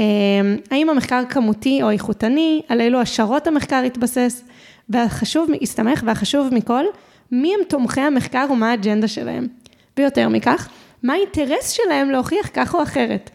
אמ, 0.00 0.04
האם 0.70 0.90
המחקר 0.90 1.22
כמותי 1.28 1.82
או 1.82 1.90
איכותני, 1.90 2.62
על 2.68 2.80
אילו 2.80 3.00
השערות 3.00 3.46
המחקר 3.46 3.82
התבסס, 3.86 4.44
והחשוב, 4.88 5.50
הסתמך 5.62 6.02
והחשוב 6.06 6.54
מכל, 6.54 6.84
מי 7.32 7.54
הם 7.54 7.60
תומכי 7.68 8.00
המחקר 8.00 8.46
ומה 8.50 8.70
האג'נדה 8.70 9.08
שלהם. 9.08 9.46
ויותר 9.96 10.28
מכך, 10.28 10.68
מה 11.02 11.12
האינטרס 11.12 11.70
שלהם 11.70 12.10
להוכיח 12.10 12.50
כך 12.54 12.74
או 12.74 12.82
אחרת. 12.82 13.30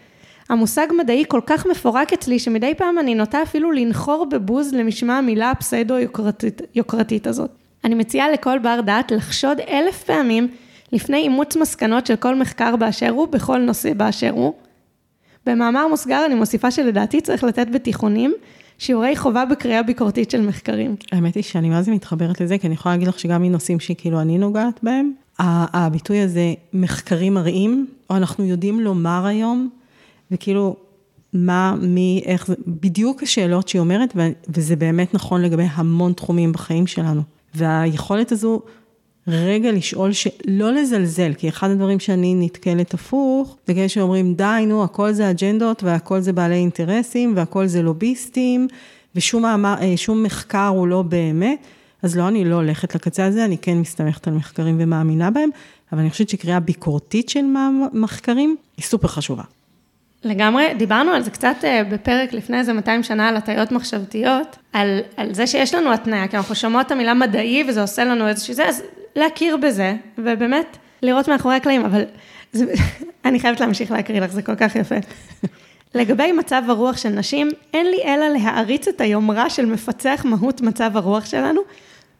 המושג 0.50 0.88
מדעי 0.98 1.24
כל 1.28 1.42
כך 1.46 1.66
מפורק 1.66 2.14
אצלי, 2.14 2.40
שמדי 2.40 2.74
פעם 2.78 3.00
אני 3.00 3.16
נוטה 3.16 3.44
אפילו 3.44 3.72
לנחור 3.72 4.26
בבוז 4.32 4.74
למשמע 4.74 5.18
המילה 5.18 5.52
הפסאודו-יוקרתית 5.52 7.28
הזאת. 7.28 7.50
אני 7.84 7.96
מציעה 7.96 8.32
לכל 8.32 8.60
בר 8.60 8.82
דעת 8.82 9.12
לחשוד 9.12 9.58
אלף 9.60 10.04
פעמים 10.04 10.48
לפני 10.92 11.18
אימוץ 11.18 11.56
מסקנות 11.56 12.08
של 12.08 12.16
כל 12.16 12.36
מחקר 12.36 12.76
באשר 12.76 13.10
הוא, 13.10 13.28
בכל 13.28 13.58
נושא 13.58 13.94
באשר 13.94 14.30
הוא. 14.30 14.54
במאמר 15.46 15.88
מוסגר 15.88 16.26
אני 16.26 16.36
מוסיפה 16.36 16.72
שלדעתי 16.72 17.22
צריך 17.22 17.44
לתת 17.44 17.68
בתיכונים 17.72 18.34
שיעורי 18.78 19.16
חובה 19.16 19.46
בקריאה 19.46 19.84
ביקורתית 19.84 20.32
של 20.32 20.48
מחקרים. 20.48 20.96
האמת 21.12 21.36
היא 21.36 21.44
שאני 21.44 21.70
מה 21.70 21.82
זה 21.82 21.92
מתחברת 21.92 22.42
לזה, 22.42 22.58
כי 22.58 22.68
אני 22.68 22.74
יכולה 22.74 22.96
להגיד 22.96 23.08
לך 23.08 23.20
שגם 23.20 23.42
מנושאים 23.42 23.80
שכאילו 23.80 24.22
אני 24.22 24.38
נוגעת 24.38 24.80
בהם, 24.84 25.12
הביטוי 25.40 26.20
הזה, 26.20 26.54
מחקרים 26.74 27.34
מראים, 27.34 27.88
או 28.10 28.18
אנחנו 28.18 28.46
יודעים 28.46 28.80
לומר 28.80 29.26
היום, 29.26 29.70
וכאילו, 30.34 30.76
מה, 31.34 31.76
מי, 31.82 32.22
איך 32.26 32.50
בדיוק 32.68 33.24
השאלות 33.24 33.68
שהיא 33.68 33.80
אומרת, 33.80 34.16
וזה 34.50 34.76
באמת 34.76 35.14
נכון 35.14 35.42
לגבי 35.42 35.66
המון 35.74 36.14
תחומים 36.14 36.52
בחיים 36.52 36.88
שלנו. 36.88 37.22
והיכולת 37.56 38.32
הזו, 38.32 38.62
רגע 39.28 39.72
לשאול, 39.72 40.12
לא 40.48 40.72
לזלזל, 40.72 41.34
כי 41.34 41.50
אחד 41.50 41.70
הדברים 41.70 42.00
שאני 42.00 42.36
נתקלת 42.36 42.94
הפוך, 42.94 43.58
זה 43.68 43.74
כאלה 43.74 43.90
שאומרים, 43.90 44.34
די, 44.34 44.64
נו, 44.68 44.84
הכל 44.84 45.12
זה 45.12 45.30
אג'נדות, 45.30 45.84
והכל 45.84 46.20
זה 46.20 46.34
בעלי 46.34 46.56
אינטרסים, 46.56 47.34
והכל 47.36 47.68
זה 47.68 47.82
לוביסטים, 47.82 48.68
ושום 49.16 49.46
אה, 49.46 49.96
מחקר 50.16 50.68
הוא 50.68 50.88
לא 50.88 51.02
באמת. 51.02 51.60
אז 52.02 52.18
לא, 52.18 52.28
אני 52.28 52.46
לא 52.46 52.56
הולכת 52.56 52.96
לקצה 52.96 53.26
הזה, 53.26 53.46
אני 53.46 53.58
כן 53.58 53.78
מסתמכת 53.78 54.28
על 54.28 54.34
מחקרים 54.34 54.76
ומאמינה 54.80 55.32
בהם, 55.32 55.50
אבל 55.92 56.02
אני 56.02 56.10
חושבת 56.10 56.30
שקריאה 56.30 56.60
ביקורתית 56.60 57.30
של 57.30 57.46
מחקרים 57.94 58.56
היא 58.78 58.86
סופר 58.86 59.08
חשובה. 59.08 59.44
לגמרי, 60.24 60.74
דיברנו 60.74 61.12
על 61.12 61.24
זה 61.24 61.32
קצת 61.32 61.56
אה, 61.64 61.84
בפרק 61.84 62.34
לפני 62.34 62.60
איזה 62.60 62.74
200 62.74 63.04
שנה 63.04 63.30
על 63.30 63.38
הטיות 63.38 63.72
מחשבתיות, 63.72 64.58
על, 64.74 65.00
על 65.18 65.34
זה 65.34 65.48
שיש 65.48 65.74
לנו 65.74 65.94
התניה, 65.94 66.28
כי 66.28 66.38
אנחנו 66.38 66.56
שומעות 66.56 66.86
את 66.86 66.92
המילה 66.92 67.14
מדעי 67.14 67.64
וזה 67.68 67.82
עושה 67.82 68.04
לנו 68.04 68.28
איזושהי 68.28 68.54
זה, 68.54 68.66
אז 68.68 68.84
להכיר 69.16 69.58
בזה, 69.58 69.96
ובאמת 70.18 70.78
לראות 71.02 71.28
מאחורי 71.30 71.56
הקלעים, 71.56 71.86
אבל 71.86 72.04
זה, 72.52 72.66
אני 73.26 73.40
חייבת 73.40 73.60
להמשיך 73.60 73.92
להקריא 73.92 74.22
לך, 74.22 74.32
זה 74.32 74.42
כל 74.42 74.56
כך 74.56 74.76
יפה. 74.76 74.96
לגבי 75.96 76.32
מצב 76.32 76.64
הרוח 76.68 76.98
של 76.98 77.10
נשים, 77.10 77.50
אין 77.74 77.86
לי 77.86 78.04
אלא 78.04 78.28
להעריץ 78.28 78.88
את 78.88 79.02
היומרה 79.02 79.50
של 79.50 79.66
מפצח 79.66 80.26
מהות 80.26 80.62
מצב 80.62 80.98
הרוח 80.98 81.26
שלנו, 81.26 81.62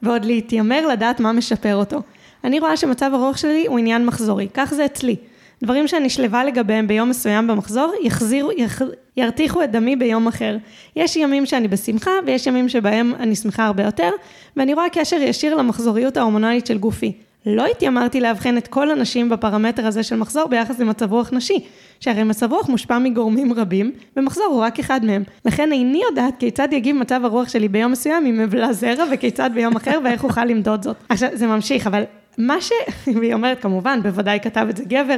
ועוד 0.02 0.24
להתיימר 0.24 0.86
לדעת 0.86 1.20
מה 1.20 1.32
משפר 1.32 1.76
אותו. 1.76 2.02
אני 2.44 2.60
רואה 2.60 2.76
שמצב 2.76 3.10
הרוח 3.14 3.36
שלי 3.36 3.66
הוא 3.66 3.78
עניין 3.78 4.06
מחזורי, 4.06 4.48
כך 4.54 4.74
זה 4.74 4.84
אצלי. 4.84 5.16
דברים 5.62 5.86
שאני 5.86 6.10
שלווה 6.10 6.44
לגביהם 6.44 6.86
ביום 6.86 7.08
מסוים 7.08 7.46
במחזור, 7.46 7.92
יחזירו, 8.02 8.50
יח... 8.56 8.82
ירתיחו 9.16 9.62
את 9.62 9.70
דמי 9.70 9.96
ביום 9.96 10.26
אחר. 10.26 10.56
יש 10.96 11.16
ימים 11.16 11.46
שאני 11.46 11.68
בשמחה, 11.68 12.10
ויש 12.26 12.46
ימים 12.46 12.68
שבהם 12.68 13.12
אני 13.20 13.36
שמחה 13.36 13.66
הרבה 13.66 13.82
יותר, 13.82 14.10
ואני 14.56 14.74
רואה 14.74 14.86
קשר 14.92 15.16
ישיר 15.16 15.54
למחזוריות 15.54 16.16
ההורמונלית 16.16 16.66
של 16.66 16.78
גופי. 16.78 17.12
לא 17.46 17.66
התיימרתי 17.66 18.20
לאבחן 18.20 18.58
את 18.58 18.68
כל 18.68 18.90
הנשים 18.90 19.28
בפרמטר 19.28 19.86
הזה 19.86 20.02
של 20.02 20.16
מחזור 20.16 20.48
ביחס 20.48 20.78
למצב 20.78 21.12
רוח 21.12 21.32
נשי, 21.32 21.58
שהרי 22.00 22.22
מצב 22.22 22.52
רוח 22.52 22.68
מושפע 22.68 22.98
מגורמים 22.98 23.52
רבים, 23.52 23.92
ומחזור 24.16 24.46
הוא 24.46 24.60
רק 24.60 24.78
אחד 24.78 25.04
מהם. 25.04 25.22
לכן 25.44 25.72
איני 25.72 26.02
יודעת 26.10 26.34
כיצד 26.38 26.68
יגיב 26.72 26.96
מצב 26.96 27.20
הרוח 27.24 27.48
שלי 27.48 27.68
ביום 27.68 27.92
מסוים 27.92 28.26
אם 28.26 28.38
מבלה 28.38 28.72
זרע, 28.72 29.04
וכיצד 29.12 29.50
ביום 29.54 29.76
אחר, 29.76 29.98
ואיך 30.04 30.24
אוכל 30.24 30.44
למדוד 30.44 30.82
זאת. 30.82 30.96
עכשיו, 31.08 31.28
זה 31.32 31.46
ממשיך, 31.46 31.86
אבל 31.86 32.02
מה 32.38 32.60
ש... 32.60 32.72
והיא 33.20 33.34
אומרת, 33.34 33.62
כמובן, 33.62 34.02
בוודאי 34.02 34.40
כתב 34.40 34.66
את 34.70 34.76
זה 34.76 34.84
גבר, 34.84 35.16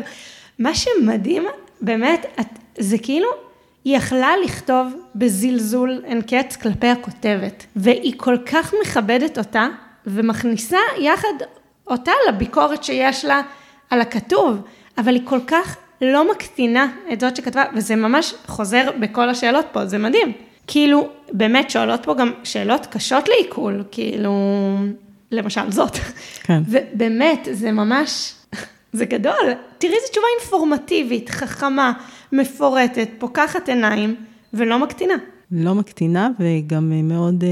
מה 0.59 0.74
שמדהים, 0.74 1.44
באמת, 1.81 2.26
את, 2.40 2.46
זה 2.79 2.98
כאילו, 2.98 3.29
היא 3.85 3.96
יכלה 3.96 4.31
לכתוב 4.44 4.94
בזלזול 5.14 6.02
אין 6.05 6.22
קץ 6.22 6.57
כלפי 6.57 6.87
הכותבת, 6.87 7.66
והיא 7.76 8.14
כל 8.16 8.37
כך 8.46 8.74
מכבדת 8.83 9.38
אותה, 9.38 9.66
ומכניסה 10.07 10.79
יחד 10.98 11.35
אותה 11.87 12.12
לביקורת 12.29 12.85
שיש 12.85 13.24
לה 13.24 13.40
על 13.90 14.00
הכתוב, 14.00 14.61
אבל 14.98 15.14
היא 15.14 15.22
כל 15.24 15.40
כך 15.46 15.76
לא 16.02 16.31
מקטינה 16.31 16.92
את 17.12 17.20
זאת 17.20 17.37
שכתבה, 17.37 17.64
וזה 17.74 17.96
ממש 17.96 18.35
חוזר 18.46 18.90
בכל 19.00 19.29
השאלות 19.29 19.66
פה, 19.72 19.87
זה 19.87 19.98
מדהים. 19.98 20.33
כאילו, 20.66 21.09
באמת 21.33 21.70
שואלות 21.70 22.05
פה 22.05 22.14
גם 22.14 22.33
שאלות 22.44 22.87
קשות 22.87 23.29
לעיכול, 23.29 23.85
כאילו, 23.90 24.33
למשל 25.31 25.71
זאת. 25.71 25.97
כן. 26.43 26.62
ובאמת, 26.69 27.49
זה 27.53 27.73
ממש, 27.73 28.35
זה 28.93 29.05
גדול. 29.05 29.53
תראי 29.79 29.95
איזה 29.95 30.07
תשובה 30.11 30.27
אינפורמטיבית, 30.41 31.31
חכמה, 31.31 31.93
מפורטת, 32.33 33.09
פוקחת 33.19 33.69
עיניים, 33.69 34.15
ולא 34.55 34.79
מקטינה. 34.79 35.15
לא 35.51 35.75
מקטינה, 35.75 36.29
וגם 36.41 37.09
מאוד... 37.09 37.45
אה, 37.45 37.49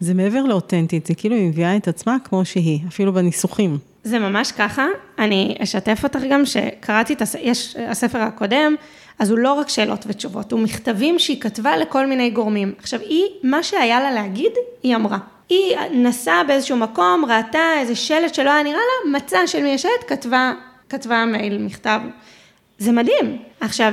זה 0.00 0.14
מעבר 0.14 0.42
לאותנטית, 0.42 1.06
זה 1.06 1.14
כאילו 1.14 1.36
היא 1.36 1.48
מביאה 1.48 1.76
את 1.76 1.88
עצמה 1.88 2.16
כמו 2.24 2.44
שהיא, 2.44 2.80
אפילו 2.88 3.12
בניסוחים. 3.12 3.78
זה 4.04 4.18
ממש 4.18 4.52
ככה, 4.52 4.86
אני 5.18 5.56
אשתף 5.62 6.00
אותך 6.04 6.20
גם 6.30 6.46
שקראתי 6.46 7.12
את 7.12 7.22
הספר, 7.22 7.38
יש 7.42 7.76
הספר 7.88 8.18
הקודם, 8.18 8.74
אז 9.18 9.30
הוא 9.30 9.38
לא 9.38 9.52
רק 9.52 9.68
שאלות 9.68 10.04
ותשובות, 10.08 10.52
הוא 10.52 10.60
מכתבים 10.60 11.18
שהיא 11.18 11.40
כתבה 11.40 11.76
לכל 11.76 12.06
מיני 12.06 12.30
גורמים. 12.30 12.72
עכשיו, 12.78 13.00
היא, 13.00 13.24
מה 13.42 13.62
שהיה 13.62 14.00
לה 14.00 14.12
להגיד, 14.12 14.52
היא 14.82 14.96
אמרה. 14.96 15.18
היא 15.48 15.76
נסעה 15.92 16.44
באיזשהו 16.44 16.76
מקום, 16.76 17.24
ראתה 17.28 17.72
איזה 17.78 17.94
שלט 17.94 18.34
שלא 18.34 18.50
היה 18.50 18.62
נראה 18.62 18.78
לה, 18.78 19.18
מצאה 19.18 19.46
של 19.46 19.62
מי 19.62 19.74
השלט, 19.74 20.04
כתבה, 20.06 20.52
כתבה 20.88 21.24
מייל, 21.24 21.58
מכתב. 21.58 22.00
זה 22.78 22.92
מדהים. 22.92 23.42
עכשיו, 23.60 23.92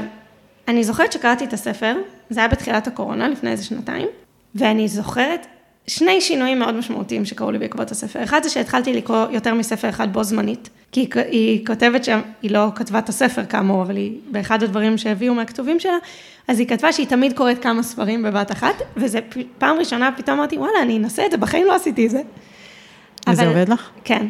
אני 0.68 0.84
זוכרת 0.84 1.12
שקראתי 1.12 1.46
את 1.46 1.54
הספר, 1.54 1.96
זה 2.30 2.40
היה 2.40 2.48
בתחילת 2.48 2.88
הקורונה, 2.88 3.28
לפני 3.28 3.52
איזה 3.52 3.64
שנתיים, 3.66 4.08
ואני 4.56 4.88
זוכרת 4.88 5.48
שני 5.88 6.22
שינויים 6.22 6.60
מאוד 6.60 6.76
משמעותיים 6.76 7.26
שקרו 7.26 7.52
לי 7.52 7.60
בעקבות 7.60 7.92
הספר. 7.92 8.24
אחד 8.24 8.44
זה 8.44 8.50
שהתחלתי 8.50 8.94
לקרוא 8.94 9.26
יותר 9.30 9.54
מספר 9.54 9.90
אחד 9.90 10.14
בו 10.14 10.24
זמנית, 10.24 10.70
כי 10.94 11.00
היא, 11.00 11.10
היא 11.32 11.66
כותבת 11.66 12.04
שם, 12.04 12.22
היא 12.42 12.52
לא 12.52 12.68
כתבה 12.76 13.00
את 13.00 13.10
הספר 13.10 13.46
כאמור, 13.46 13.82
אבל 13.82 13.96
היא, 13.96 14.18
באחד 14.32 14.64
הדברים 14.64 14.98
שהביאו 14.98 15.34
מהכתובים 15.34 15.80
שלה, 15.80 15.98
אז 16.48 16.60
היא 16.60 16.68
כתבה 16.68 16.94
שהיא 16.94 17.08
תמיד 17.08 17.38
קוראת 17.38 17.64
כמה 17.64 17.84
ספרים 17.84 18.24
בבת 18.24 18.52
אחת, 18.52 18.76
וזה 18.98 19.20
פעם 19.58 19.78
ראשונה, 19.78 20.12
פתאום 20.18 20.38
אמרתי, 20.38 20.58
וואלה, 20.58 20.82
אני 20.82 20.98
אנסה 20.98 21.26
את 21.26 21.32
זה, 21.32 21.38
בחיים 21.38 21.68
לא 21.68 21.76
עשיתי 21.76 22.06
את 22.06 22.12
זה. 22.12 22.22
וזה 23.30 23.48
עובד 23.48 23.70
לך? 23.70 23.90
כן. 24.04 24.28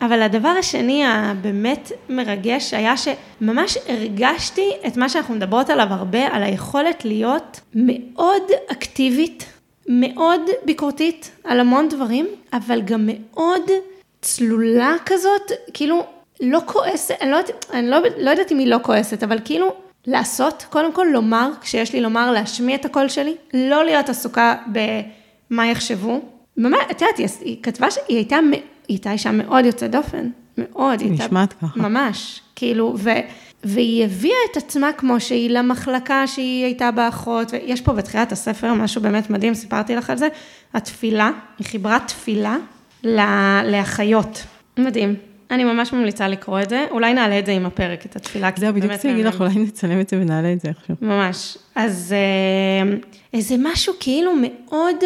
אבל 0.00 0.22
הדבר 0.22 0.48
השני 0.48 1.06
הבאמת 1.06 1.92
מרגש 2.08 2.74
היה 2.74 2.94
שממש 2.96 3.78
הרגשתי 3.88 4.70
את 4.86 4.96
מה 4.96 5.08
שאנחנו 5.08 5.34
מדברות 5.34 5.70
עליו 5.70 5.86
הרבה, 5.90 6.26
על 6.26 6.42
היכולת 6.42 7.04
להיות 7.04 7.60
מאוד 7.74 8.42
אקטיבית 8.72 9.52
מאוד 9.88 10.40
ביקורתית 10.64 11.30
על 11.44 11.60
המון 11.60 11.88
דברים, 11.88 12.26
אבל 12.52 12.82
גם 12.82 13.08
מאוד 13.12 13.62
צלולה 14.20 14.94
כזאת, 15.06 15.52
כאילו 15.74 16.06
לא 16.40 16.60
כועסת, 16.66 17.14
אני, 17.20 17.30
לא, 17.30 17.38
אני 17.72 17.90
לא, 17.90 17.98
לא 18.18 18.30
יודעת 18.30 18.52
אם 18.52 18.58
היא 18.58 18.66
לא 18.66 18.76
כועסת, 18.82 19.22
אבל 19.22 19.38
כאילו 19.44 19.74
לעשות, 20.06 20.66
קודם 20.70 20.92
כל 20.92 21.06
לומר, 21.12 21.50
כשיש 21.60 21.92
לי 21.92 22.00
לומר, 22.00 22.30
להשמיע 22.30 22.74
את 22.74 22.84
הקול 22.84 23.08
שלי, 23.08 23.36
לא 23.54 23.84
להיות 23.84 24.08
עסוקה 24.08 24.54
במה 24.66 25.66
יחשבו. 25.66 26.20
ממש, 26.56 26.80
את 26.90 27.00
יודעת, 27.02 27.18
היא, 27.18 27.28
היא 27.40 27.56
כתבה 27.62 27.90
שהיא 27.90 28.16
הייתה, 28.16 28.36
היא 28.52 28.60
הייתה 28.88 29.12
אישה 29.12 29.30
מאוד 29.30 29.64
יוצאת 29.64 29.90
דופן, 29.90 30.30
מאוד. 30.58 31.00
היא 31.00 31.12
נשמעת 31.12 31.52
ככה. 31.52 31.66
ממש, 31.76 32.40
כאילו, 32.56 32.94
ו... 32.98 33.10
והיא 33.64 34.04
הביאה 34.04 34.36
את 34.52 34.56
עצמה 34.56 34.92
כמו 34.92 35.20
שהיא 35.20 35.50
למחלקה 35.50 36.26
שהיא 36.26 36.64
הייתה 36.64 36.90
באחות, 36.90 37.52
ויש 37.52 37.80
פה 37.80 37.92
בתחילת 37.92 38.32
הספר 38.32 38.74
משהו 38.74 39.02
באמת 39.02 39.30
מדהים, 39.30 39.54
סיפרתי 39.54 39.96
לך 39.96 40.10
על 40.10 40.16
זה, 40.16 40.28
התפילה, 40.74 41.30
היא 41.58 41.66
חיברה 41.66 41.98
תפילה 42.06 42.56
לאחיות, 43.04 44.44
מדהים. 44.78 45.14
אני 45.50 45.64
ממש 45.64 45.92
ממליצה 45.92 46.28
לקרוא 46.28 46.60
את 46.60 46.68
זה, 46.68 46.86
אולי 46.90 47.14
נעלה 47.14 47.38
את 47.38 47.46
זה 47.46 47.52
עם 47.52 47.66
הפרק, 47.66 48.06
את 48.06 48.16
התפילה. 48.16 48.50
זהו, 48.56 48.74
בדיוק 48.74 48.92
רציתי 48.92 49.08
להגיד 49.08 49.26
לך, 49.26 49.40
אולי 49.40 49.54
נצלם 49.54 50.00
את 50.00 50.08
זה 50.08 50.16
ונעלה 50.16 50.52
את 50.52 50.60
זה 50.60 50.70
עכשיו. 50.70 50.96
ממש. 51.02 51.58
אז 51.74 52.14
אה, 52.16 52.96
איזה 53.32 53.54
משהו 53.58 53.94
כאילו 54.00 54.32
מאוד 54.40 54.96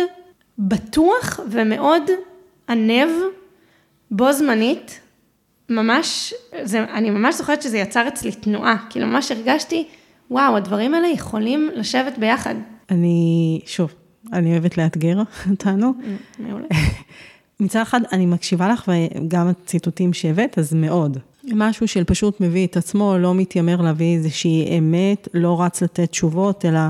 בטוח 0.58 1.40
ומאוד 1.50 2.02
ענב, 2.68 3.08
בו 4.10 4.32
זמנית, 4.32 5.00
ממש, 5.68 6.34
זה, 6.62 6.84
אני 6.84 7.10
ממש 7.10 7.34
זוכרת 7.34 7.62
שזה 7.62 7.78
יצר 7.78 8.08
אצלי 8.08 8.32
תנועה, 8.32 8.76
כאילו 8.90 9.06
ממש 9.06 9.32
הרגשתי, 9.32 9.88
וואו, 10.30 10.56
הדברים 10.56 10.94
האלה 10.94 11.08
יכולים 11.08 11.70
לשבת 11.74 12.18
ביחד. 12.18 12.54
אני, 12.90 13.60
שוב, 13.66 13.94
אני 14.32 14.52
אוהבת 14.52 14.78
לאתגר 14.78 15.22
אותנו. 15.50 15.92
מעולה. 16.38 16.66
מצד 17.60 17.80
אחד, 17.80 18.00
אני 18.12 18.26
מקשיבה 18.26 18.68
לך, 18.68 18.88
וגם 18.88 19.48
הציטוטים 19.48 20.12
שהבאת, 20.12 20.58
אז 20.58 20.74
מאוד. 20.74 21.18
משהו 21.44 21.88
של 21.88 22.04
פשוט 22.04 22.40
מביא 22.40 22.66
את 22.66 22.76
עצמו, 22.76 23.18
לא 23.18 23.34
מתיימר 23.34 23.80
להביא 23.80 24.16
איזושהי 24.16 24.78
אמת, 24.78 25.28
לא 25.34 25.62
רץ 25.62 25.82
לתת 25.82 26.10
תשובות, 26.10 26.64
אלא, 26.64 26.80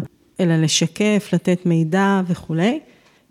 אלא 0.40 0.56
לשקף, 0.56 1.28
לתת 1.32 1.66
מידע 1.66 2.20
וכולי. 2.26 2.80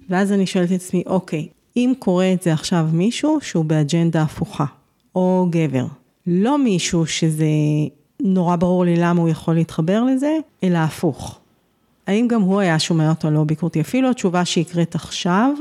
ואז 0.09 0.31
אני 0.31 0.45
שואלת 0.45 0.71
את 0.71 0.75
עצמי, 0.75 1.03
אוקיי, 1.05 1.47
אם 1.77 1.93
קורה 1.99 2.33
את 2.33 2.41
זה 2.41 2.53
עכשיו 2.53 2.87
מישהו 2.93 3.37
שהוא 3.41 3.65
באג'נדה 3.65 4.21
הפוכה, 4.21 4.65
או 5.15 5.47
גבר. 5.49 5.85
לא 6.27 6.57
מישהו 6.57 7.05
שזה 7.05 7.45
נורא 8.19 8.55
ברור 8.55 8.85
לי 8.85 8.95
למה 8.95 9.21
הוא 9.21 9.29
יכול 9.29 9.55
להתחבר 9.55 10.03
לזה, 10.03 10.37
אלא 10.63 10.77
הפוך. 10.77 11.39
האם 12.07 12.27
גם 12.27 12.41
הוא 12.41 12.59
היה 12.59 12.79
שומע 12.79 13.09
אותו 13.09 13.29
לא 13.29 13.43
ביקורתי? 13.43 13.81
אפילו 13.81 14.09
התשובה 14.09 14.45
שהקראת 14.45 14.95
עכשיו, 14.95 15.53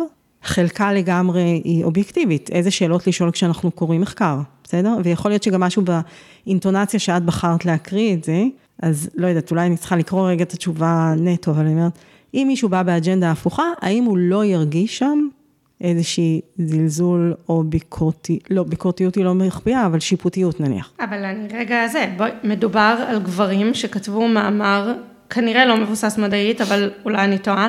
חלקה 0.42 0.92
לגמרי 0.92 1.60
היא 1.64 1.84
אובייקטיבית. 1.84 2.50
איזה 2.50 2.70
שאלות 2.70 3.06
לשאול 3.06 3.30
כשאנחנו 3.30 3.70
קוראים 3.70 4.00
מחקר, 4.00 4.38
בסדר? 4.64 4.96
ויכול 5.04 5.30
להיות 5.30 5.42
שגם 5.42 5.60
משהו 5.60 5.82
באינטונציה 6.46 7.00
שאת 7.00 7.24
בחרת 7.24 7.64
להקריא 7.64 8.14
את 8.14 8.24
זה, 8.24 8.44
אז 8.82 9.10
לא 9.14 9.26
יודעת, 9.26 9.50
אולי 9.50 9.66
אני 9.66 9.76
צריכה 9.76 9.96
לקרוא 9.96 10.28
רגע 10.28 10.44
את 10.44 10.52
התשובה 10.52 11.14
נטו, 11.16 11.50
אבל 11.50 11.64
אני 11.64 11.72
אומרת, 11.72 11.98
אם 12.34 12.44
מישהו 12.48 12.68
בא 12.68 12.82
באג'נדה 12.82 13.30
הפוכה, 13.30 13.64
האם 13.80 14.04
הוא 14.04 14.18
לא 14.18 14.44
ירגיש 14.44 14.98
שם 14.98 15.28
איזושהי 15.80 16.40
זלזול 16.58 17.34
או 17.48 17.64
ביקורתי, 17.64 18.38
לא, 18.50 18.62
ביקורתיות 18.62 19.14
היא 19.14 19.24
לא 19.24 19.34
מחביאה, 19.34 19.86
אבל 19.86 20.00
שיפוטיות 20.00 20.60
נניח. 20.60 20.92
אבל 21.00 21.24
אני 21.24 21.48
רגע 21.52 21.86
זה, 21.88 22.12
בואי, 22.16 22.30
מדובר 22.44 23.04
על 23.08 23.22
גברים 23.22 23.74
שכתבו 23.74 24.28
מאמר 24.28 24.92
כנראה 25.30 25.66
לא 25.66 25.76
מבוסס 25.76 26.18
מדעית, 26.18 26.60
אבל 26.60 26.90
אולי 27.04 27.24
אני 27.24 27.38
טועה, 27.38 27.68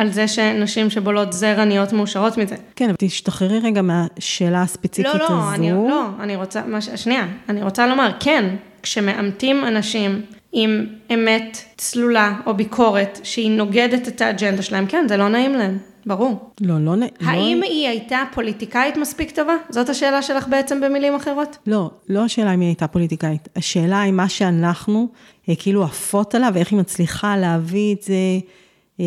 על 0.00 0.12
זה 0.12 0.28
שנשים 0.28 0.90
שבולות 0.90 1.32
זרע 1.32 1.64
נהיות 1.64 1.92
מאושרות 1.92 2.38
מזה. 2.38 2.56
כן, 2.76 2.84
אבל 2.84 2.94
תשתחררי 2.98 3.58
רגע 3.58 3.82
מהשאלה 3.82 4.62
הספציפית 4.62 5.14
לא, 5.14 5.24
הזו. 5.24 5.34
לא, 5.34 5.54
אני, 5.54 5.70
לא, 5.72 6.06
אני 6.20 6.36
רוצה, 6.36 6.62
מש, 6.66 6.88
שנייה, 6.88 7.26
אני 7.48 7.62
רוצה 7.62 7.86
לומר, 7.86 8.10
כן, 8.20 8.56
כשמאמתים 8.82 9.64
אנשים 9.64 10.22
עם 10.52 10.86
אמת 11.14 11.58
צלולה 11.76 12.32
או 12.46 12.54
ביקורת 12.54 13.20
שהיא 13.22 13.50
נוגדת 13.50 14.08
את 14.08 14.20
האג'נדה 14.20 14.62
שלהם, 14.62 14.86
כן, 14.86 15.04
זה 15.08 15.16
לא 15.16 15.28
נעים 15.28 15.54
להם, 15.54 15.78
ברור. 16.06 16.50
לא, 16.60 16.80
לא... 16.80 16.96
נ- 16.96 17.26
האם 17.26 17.58
לא, 17.60 17.66
היא 17.68 17.88
הייתה 17.88 18.22
פוליטיקאית 18.32 18.96
מספיק 18.96 19.30
טובה? 19.30 19.54
זאת 19.70 19.88
השאלה 19.88 20.22
שלך 20.22 20.48
בעצם 20.48 20.80
במילים 20.80 21.14
אחרות? 21.14 21.56
לא, 21.66 21.90
לא 22.08 22.24
השאלה 22.24 22.54
אם 22.54 22.60
היא 22.60 22.68
הייתה 22.68 22.86
פוליטיקאית. 22.86 23.48
השאלה 23.56 24.02
היא 24.02 24.12
מה 24.12 24.28
שאנחנו 24.28 25.08
אה, 25.48 25.54
כאילו 25.58 25.84
עפות 25.84 26.34
עליו, 26.34 26.50
ואיך 26.54 26.72
היא 26.72 26.78
מצליחה 26.78 27.36
להביא 27.36 27.94
את 27.94 28.02
זה 28.02 28.14
אה, 29.00 29.04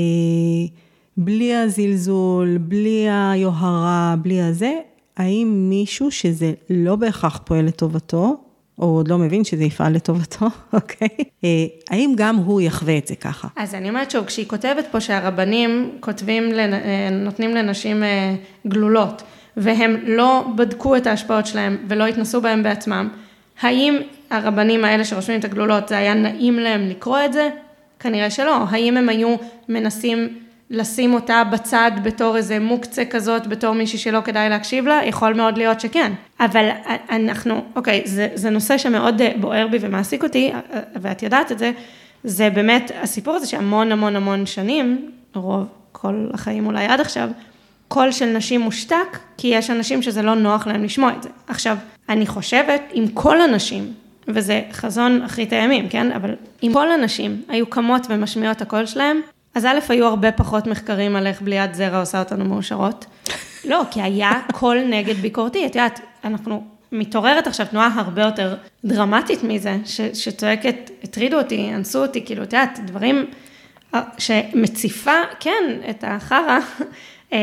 בלי 1.18 1.56
הזלזול, 1.56 2.58
בלי 2.58 3.08
היוהרה, 3.10 4.16
בלי 4.22 4.42
הזה. 4.42 4.74
האם 5.18 5.66
מישהו 5.70 6.12
שזה 6.12 6.54
לא 6.70 6.96
בהכרח 6.96 7.40
פועל 7.46 7.66
לטובתו, 7.66 8.38
או 8.80 8.86
עוד 8.86 9.08
לא 9.08 9.18
מבין 9.18 9.44
שזה 9.44 9.64
יפעל 9.64 9.94
לטובתו, 9.94 10.46
אוקיי? 10.74 11.08
אה, 11.44 11.50
האם 11.90 12.14
גם 12.18 12.36
הוא 12.36 12.62
יחווה 12.62 12.98
את 12.98 13.08
זה 13.08 13.16
ככה? 13.16 13.48
אז 13.56 13.76
אני 13.76 13.90
אומרת 13.90 14.12
שוב, 14.12 14.26
כשהיא 14.26 14.48
כותבת 14.48 14.86
פה 14.92 15.00
שהרבנים 15.00 15.92
כותבים, 16.00 16.52
אה, 16.60 17.10
נותנים 17.12 17.56
לנשים 17.56 18.04
אה, 18.04 18.36
גלולות, 18.68 19.24
והם 19.58 19.96
לא 20.06 20.46
בדקו 20.56 20.96
את 20.96 21.08
ההשפעות 21.08 21.46
שלהם 21.46 21.78
ולא 21.88 22.08
התנסו 22.08 22.42
בהם 22.42 22.64
בעצמם, 22.64 23.10
האם 23.62 23.98
הרבנים 24.30 24.86
האלה 24.86 25.06
שרושמים 25.06 25.40
את 25.40 25.46
הגלולות, 25.46 25.88
זה 25.88 25.98
היה 25.98 26.14
נעים 26.14 26.60
להם 26.60 26.82
לקרוא 26.82 27.20
את 27.26 27.34
זה? 27.34 27.50
כנראה 28.00 28.30
שלא. 28.30 28.58
האם 28.70 28.98
הם 28.98 29.10
היו 29.10 29.36
מנסים 29.70 30.40
לשים 30.70 31.14
אותה 31.14 31.44
בצד 31.52 31.92
בתור 32.04 32.38
איזה 32.38 32.60
מוקצה 32.60 33.06
כזאת, 33.06 33.48
בתור 33.48 33.74
מישהי 33.74 34.00
שלא 34.00 34.22
כדאי 34.22 34.50
להקשיב 34.50 34.88
לה? 34.88 35.02
יכול 35.06 35.34
מאוד 35.34 35.58
להיות 35.58 35.80
שכן. 35.80 36.14
אבל 36.40 36.70
אנחנו, 37.10 37.64
אוקיי, 37.76 38.02
זה, 38.06 38.28
זה 38.34 38.50
נושא 38.50 38.78
שמאוד 38.78 39.22
אה, 39.22 39.32
בוער 39.40 39.68
בי 39.68 39.78
ומעסיק 39.82 40.24
אותי, 40.24 40.52
אה, 40.54 40.60
ואת 41.02 41.24
יודעת 41.24 41.52
את 41.52 41.60
זה, 41.60 41.72
זה 42.24 42.50
באמת 42.50 42.92
הסיפור 43.02 43.34
הזה 43.34 43.48
שהמון 43.48 43.92
המון 43.92 44.16
המון 44.16 44.46
שנים, 44.46 45.12
רוב, 45.36 45.68
כל 45.92 46.28
החיים 46.34 46.66
אולי 46.66 46.86
עד 46.86 47.02
עכשיו, 47.02 47.30
קול 47.88 48.12
של 48.12 48.26
נשים 48.26 48.62
מושתק, 48.62 49.20
כי 49.38 49.48
יש 49.48 49.70
אנשים 49.70 50.02
שזה 50.02 50.22
לא 50.22 50.36
נוח 50.36 50.68
להם 50.68 50.84
לשמוע 50.84 51.12
את 51.18 51.24
זה. 51.24 51.30
עכשיו, 51.48 51.78
אני 52.10 52.28
חושבת, 52.28 52.82
אם 52.94 53.06
כל 53.14 53.42
הנשים, 53.42 53.94
וזה 54.28 54.62
חזון 54.72 55.22
אחרית 55.22 55.54
הימים, 55.54 55.90
כן? 55.90 56.12
אבל 56.12 56.36
אם 56.64 56.72
כל 56.74 56.92
הנשים 56.92 57.42
היו 57.48 57.66
קמות 57.66 58.08
ומשמיעות 58.10 58.62
הקול 58.62 58.86
שלהם, 58.86 59.22
אז 59.56 59.66
א', 59.66 59.80
היו 59.90 60.06
הרבה 60.08 60.32
פחות 60.32 60.68
מחקרים 60.68 61.16
על 61.16 61.28
איך 61.28 61.42
בליעת 61.42 61.76
זרע 61.76 62.00
עושה 62.00 62.20
אותנו 62.20 62.46
מאושרות. 62.46 63.06
לא, 63.70 63.82
כי 63.92 64.02
היה 64.02 64.32
קול 64.52 64.78
נגד 64.90 65.16
ביקורתי. 65.16 65.66
את 65.66 65.76
יודעת, 65.76 66.00
אנחנו, 66.24 66.64
מתעוררת 66.92 67.48
עכשיו 67.48 67.66
תנועה 67.66 67.90
הרבה 67.96 68.22
יותר 68.22 68.56
דרמטית 68.86 69.44
מזה, 69.44 69.78
ש, 69.86 70.02
שצועקת, 70.02 70.92
הטרידו 71.04 71.38
אותי, 71.38 71.72
אנסו 71.76 72.02
אותי, 72.02 72.26
כאילו, 72.26 72.44
את 72.44 72.54
יודעת, 72.54 72.80
דברים 72.86 73.26
אה, 73.96 74.02
שמציפה, 74.18 75.12
כן, 75.40 75.80
את 75.90 76.04
החרא. 76.08 76.60
אה, 77.34 77.38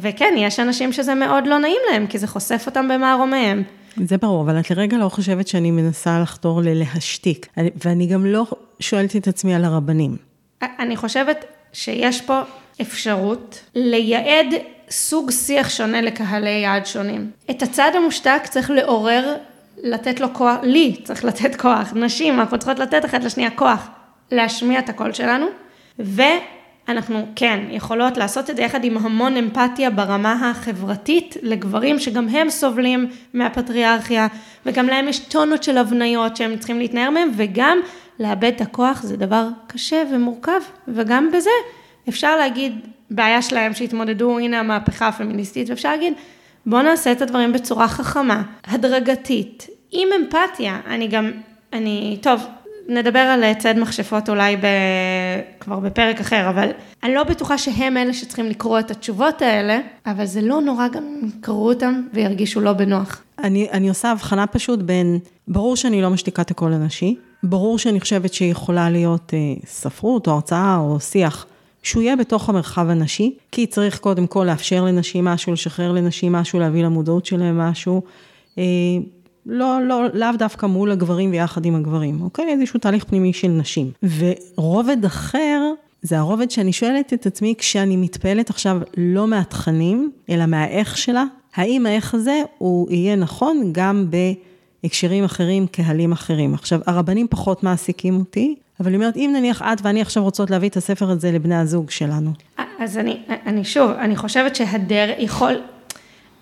וכן, 0.00 0.34
יש 0.38 0.60
אנשים 0.60 0.92
שזה 0.92 1.14
מאוד 1.14 1.46
לא 1.46 1.58
נעים 1.58 1.80
להם, 1.92 2.06
כי 2.06 2.18
זה 2.18 2.26
חושף 2.26 2.62
אותם 2.66 2.88
במערומיהם. 2.88 3.62
זה 4.04 4.16
ברור, 4.16 4.42
אבל 4.42 4.60
את 4.60 4.70
לרגע 4.70 4.96
לא 4.98 5.08
חושבת 5.08 5.48
שאני 5.48 5.70
מנסה 5.70 6.20
לחתור 6.20 6.60
ללהשתיק. 6.62 7.46
אני- 7.56 7.70
ואני 7.84 8.06
גם 8.06 8.26
לא 8.26 8.46
שואלת 8.80 9.16
את 9.16 9.28
עצמי 9.28 9.54
על 9.54 9.64
הרבנים. 9.64 10.16
אני 10.62 10.96
חושבת 10.96 11.44
שיש 11.72 12.20
פה 12.20 12.40
אפשרות 12.80 13.60
לייעד 13.74 14.54
סוג 14.90 15.30
שיח 15.30 15.70
שונה 15.70 16.00
לקהלי 16.00 16.50
יעד 16.50 16.86
שונים. 16.86 17.30
את 17.50 17.62
הצד 17.62 17.90
המושתק 17.94 18.40
צריך 18.44 18.70
לעורר, 18.70 19.36
לתת 19.82 20.20
לו 20.20 20.34
כוח, 20.34 20.56
לי 20.62 20.96
צריך 21.04 21.24
לתת 21.24 21.56
כוח, 21.60 21.92
נשים, 21.94 22.40
אנחנו 22.40 22.58
צריכות 22.58 22.78
לתת 22.78 23.04
אחת 23.04 23.24
לשנייה 23.24 23.50
כוח, 23.50 23.88
להשמיע 24.32 24.78
את 24.78 24.88
הקול 24.88 25.12
שלנו, 25.12 25.46
ואנחנו 25.98 27.26
כן 27.36 27.60
יכולות 27.70 28.16
לעשות 28.16 28.50
את 28.50 28.56
זה 28.56 28.62
יחד 28.62 28.84
עם 28.84 28.96
המון 28.96 29.36
אמפתיה 29.36 29.90
ברמה 29.90 30.50
החברתית 30.50 31.36
לגברים 31.42 31.98
שגם 31.98 32.28
הם 32.28 32.50
סובלים 32.50 33.10
מהפטריארכיה, 33.34 34.26
וגם 34.66 34.86
להם 34.86 35.08
יש 35.08 35.18
טונות 35.18 35.62
של 35.62 35.78
הבניות 35.78 36.36
שהם 36.36 36.56
צריכים 36.58 36.78
להתנער 36.78 37.10
מהם, 37.10 37.30
וגם 37.36 37.80
לאבד 38.20 38.52
את 38.56 38.60
הכוח 38.60 39.02
זה 39.02 39.16
דבר 39.16 39.48
קשה 39.66 40.02
ומורכב, 40.12 40.60
וגם 40.88 41.28
בזה 41.32 41.50
אפשר 42.08 42.36
להגיד, 42.36 42.72
בעיה 43.10 43.42
שלהם 43.42 43.74
שהתמודדו, 43.74 44.38
הנה 44.38 44.60
המהפכה 44.60 45.08
הפמיניסטית, 45.08 45.70
ואפשר 45.70 45.90
להגיד, 45.90 46.12
בואו 46.66 46.82
נעשה 46.82 47.12
את 47.12 47.22
הדברים 47.22 47.52
בצורה 47.52 47.88
חכמה, 47.88 48.42
הדרגתית, 48.66 49.66
עם 49.90 50.08
אמפתיה. 50.20 50.80
אני 50.86 51.08
גם, 51.08 51.30
אני, 51.72 52.18
טוב, 52.22 52.46
נדבר 52.88 53.18
על 53.18 53.54
ציד 53.54 53.78
מכשפות 53.78 54.28
אולי 54.28 54.56
ב... 54.56 54.66
כבר 55.60 55.78
בפרק 55.78 56.20
אחר, 56.20 56.48
אבל 56.48 56.68
אני 57.02 57.14
לא 57.14 57.24
בטוחה 57.24 57.58
שהם 57.58 57.96
אלה 57.96 58.12
שצריכים 58.12 58.46
לקרוא 58.46 58.78
את 58.78 58.90
התשובות 58.90 59.42
האלה, 59.42 59.80
אבל 60.06 60.24
זה 60.24 60.40
לא 60.40 60.60
נורא 60.60 60.88
גם 60.88 61.02
אם 61.04 61.28
יקראו 61.38 61.68
אותם 61.68 62.02
וירגישו 62.12 62.60
לא 62.60 62.72
בנוח. 62.72 63.22
אני, 63.38 63.68
אני 63.72 63.88
עושה 63.88 64.10
הבחנה 64.10 64.46
פשוט 64.46 64.78
בין, 64.78 65.18
ברור 65.50 65.76
שאני 65.76 66.02
לא 66.02 66.10
משתיקה 66.10 66.42
את 66.42 66.50
הקול 66.50 66.72
הנשי, 66.72 67.16
ברור 67.42 67.78
שאני 67.78 68.00
חושבת 68.00 68.34
שיכולה 68.34 68.90
להיות 68.90 69.34
אה, 69.34 69.38
ספרות 69.66 70.26
או 70.26 70.32
הרצאה 70.32 70.76
או 70.76 71.00
שיח, 71.00 71.46
שהוא 71.82 72.02
יהיה 72.02 72.16
בתוך 72.16 72.48
המרחב 72.48 72.88
הנשי, 72.88 73.34
כי 73.52 73.66
צריך 73.66 73.98
קודם 73.98 74.26
כל 74.26 74.44
לאפשר 74.50 74.84
לנשים 74.84 75.24
משהו, 75.24 75.52
לשחרר 75.52 75.92
לנשים 75.92 76.32
משהו, 76.32 76.58
להביא 76.58 76.84
למודעות 76.84 77.26
שלהם 77.26 77.58
משהו. 77.58 78.02
אה, 78.58 78.64
לא, 79.46 79.78
לא, 79.82 80.02
לאו 80.14 80.28
דווקא 80.38 80.66
מול 80.66 80.90
הגברים 80.90 81.30
ויחד 81.30 81.64
עם 81.64 81.74
הגברים, 81.74 82.22
אוקיי? 82.22 82.48
איזשהו 82.48 82.80
תהליך 82.80 83.04
פנימי 83.04 83.32
של 83.32 83.48
נשים. 83.48 83.90
ורובד 84.02 85.04
אחר, 85.04 85.72
זה 86.02 86.18
הרובד 86.18 86.50
שאני 86.50 86.72
שואלת 86.72 87.12
את 87.12 87.26
עצמי 87.26 87.54
כשאני 87.58 87.96
מתפעלת 87.96 88.50
עכשיו 88.50 88.80
לא 88.96 89.26
מהתכנים, 89.26 90.10
אלא 90.30 90.46
מהאיך 90.46 90.98
שלה, 90.98 91.24
האם 91.54 91.86
האיך 91.86 92.14
הזה 92.14 92.42
הוא 92.58 92.90
יהיה 92.90 93.16
נכון 93.16 93.70
גם 93.72 94.06
בהקשרים 94.82 95.24
אחרים, 95.24 95.66
קהלים 95.66 96.12
אחרים. 96.12 96.54
עכשיו, 96.54 96.80
הרבנים 96.86 97.26
פחות 97.30 97.62
מעסיקים 97.62 98.18
אותי, 98.18 98.54
אבל 98.80 98.88
אני 98.88 98.96
אומרת, 98.96 99.16
אם 99.16 99.30
נניח 99.36 99.62
את 99.62 99.78
ואני 99.82 100.02
עכשיו 100.02 100.22
רוצות 100.22 100.50
להביא 100.50 100.68
את 100.68 100.76
הספר 100.76 101.10
הזה 101.10 101.32
לבני 101.32 101.56
הזוג 101.56 101.90
שלנו. 101.90 102.30
אז 102.78 102.98
אני, 102.98 103.20
אני 103.46 103.64
שוב, 103.64 103.90
אני 103.90 104.16
חושבת 104.16 104.56
שהדרך, 104.56 105.14
יכול, 105.18 105.60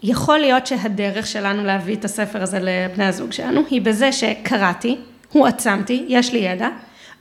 יכול 0.03 0.39
להיות 0.39 0.67
שהדרך 0.67 1.27
שלנו 1.27 1.65
להביא 1.65 1.97
את 1.97 2.05
הספר 2.05 2.43
הזה 2.43 2.59
לבני 2.63 3.05
הזוג 3.05 3.33
שלנו, 3.33 3.61
היא 3.71 3.83
בזה 3.83 4.13
שקראתי, 4.13 4.97
הועצמתי, 5.33 6.05
יש 6.09 6.33
לי 6.33 6.39
ידע, 6.39 6.69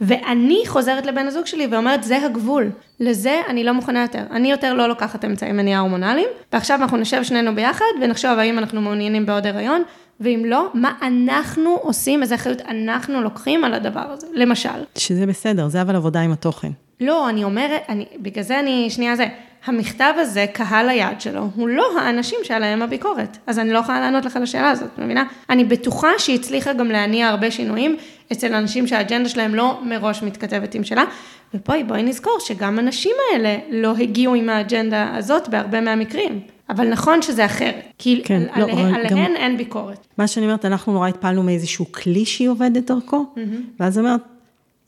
ואני 0.02 0.64
חוזרת 0.68 1.06
לבן 1.06 1.28
הזוג 1.28 1.46
שלי 1.46 1.68
ואומרת, 1.72 2.04
זה 2.04 2.26
הגבול, 2.26 2.70
לזה 3.00 3.42
אני 3.48 3.64
לא 3.64 3.72
מוכנה 3.72 4.02
יותר. 4.02 4.24
אני 4.32 4.52
יותר 4.52 4.74
לא 4.74 4.88
לוקחת 4.88 5.26
אמצעי 5.26 5.52
מניעה 5.52 5.80
הורמונליים, 5.80 6.28
ועכשיו 6.54 6.82
אנחנו 6.82 6.98
נשב 6.98 7.24
שנינו 7.24 7.56
ביחד 7.56 7.86
ונחשוב 8.02 8.40
האם 8.40 8.60
אנחנו 8.60 8.82
מעוניינים 8.82 9.26
בעוד 9.26 9.48
הריון, 9.48 9.84
ואם 10.20 10.44
לא, 10.46 10.70
מה 10.74 10.94
אנחנו 11.02 11.78
עושים, 11.82 12.22
איזה 12.22 12.36
אחריות 12.36 12.62
אנחנו 12.62 13.22
לוקחים 13.22 13.64
על 13.64 13.74
הדבר 13.74 14.00
הזה, 14.00 14.28
למשל. 14.34 14.70
שזה 14.98 15.26
בסדר, 15.26 15.68
זה 15.68 15.82
אבל 15.82 15.96
עבודה 15.96 16.22
עם 16.22 16.32
התוכן. 16.32 16.72
לא, 17.02 17.30
אני 17.30 17.44
אומרת, 17.44 17.82
אני, 17.90 18.06
בגלל 18.20 18.44
זה 18.44 18.60
אני, 18.60 18.90
שנייה 18.90 19.16
זה, 19.16 19.26
המכתב 19.66 20.14
הזה, 20.18 20.46
קהל 20.54 20.90
היעד 20.90 21.22
שלו, 21.22 21.50
הוא 21.56 21.70
לא 21.70 22.00
האנשים 22.00 22.40
שעליהם 22.44 22.82
הביקורת. 22.82 23.38
אז 23.48 23.60
אני 23.60 23.74
לא 23.74 23.80
יכולה 23.80 24.00
לענות 24.00 24.26
לך 24.26 24.40
לשאלה 24.42 24.70
הזאת, 24.70 24.90
מבינה? 24.98 25.24
אני 25.50 25.64
בטוחה 25.64 26.10
שהיא 26.18 26.40
הצליחה 26.40 26.74
גם 26.74 26.88
להניע 26.88 27.28
הרבה 27.28 27.52
שינויים 27.52 27.98
אצל 28.32 28.54
אנשים 28.54 28.88
שהאג'נדה 28.88 29.30
שלהם 29.30 29.56
לא 29.56 29.80
מראש 29.84 30.24
מתכתבת 30.24 30.76
עם 30.76 30.84
שלה. 30.84 31.04
ובואי, 31.54 31.84
בואי 31.84 32.04
נזכור 32.04 32.38
שגם 32.40 32.80
הנשים 32.80 33.16
האלה 33.32 33.58
לא 33.70 33.94
הגיעו 34.00 34.36
עם 34.36 34.50
האג'נדה 34.50 35.16
הזאת 35.16 35.50
בהרבה 35.50 35.82
מהמקרים. 35.82 36.57
אבל 36.70 36.90
נכון 36.90 37.22
שזה 37.22 37.46
אחרת, 37.46 37.76
כי 37.98 38.22
כן, 38.26 38.42
על, 38.52 38.62
לא, 38.62 38.72
עליהן, 38.72 38.94
עליהן 38.96 39.10
גם- 39.12 39.36
אין 39.36 39.58
ביקורת. 39.58 40.08
מה 40.18 40.28
שאני 40.28 40.46
אומרת, 40.46 40.66
אנחנו 40.66 40.94
נורא 40.94 41.08
התפעלנו 41.08 41.44
מאיזשהו 41.44 41.92
כלי 41.92 42.26
שהיא 42.26 42.50
עובדת 42.50 42.84
דרכו, 42.92 43.26
ואז 43.80 43.98
אני 44.00 44.06
אומרת, 44.08 44.22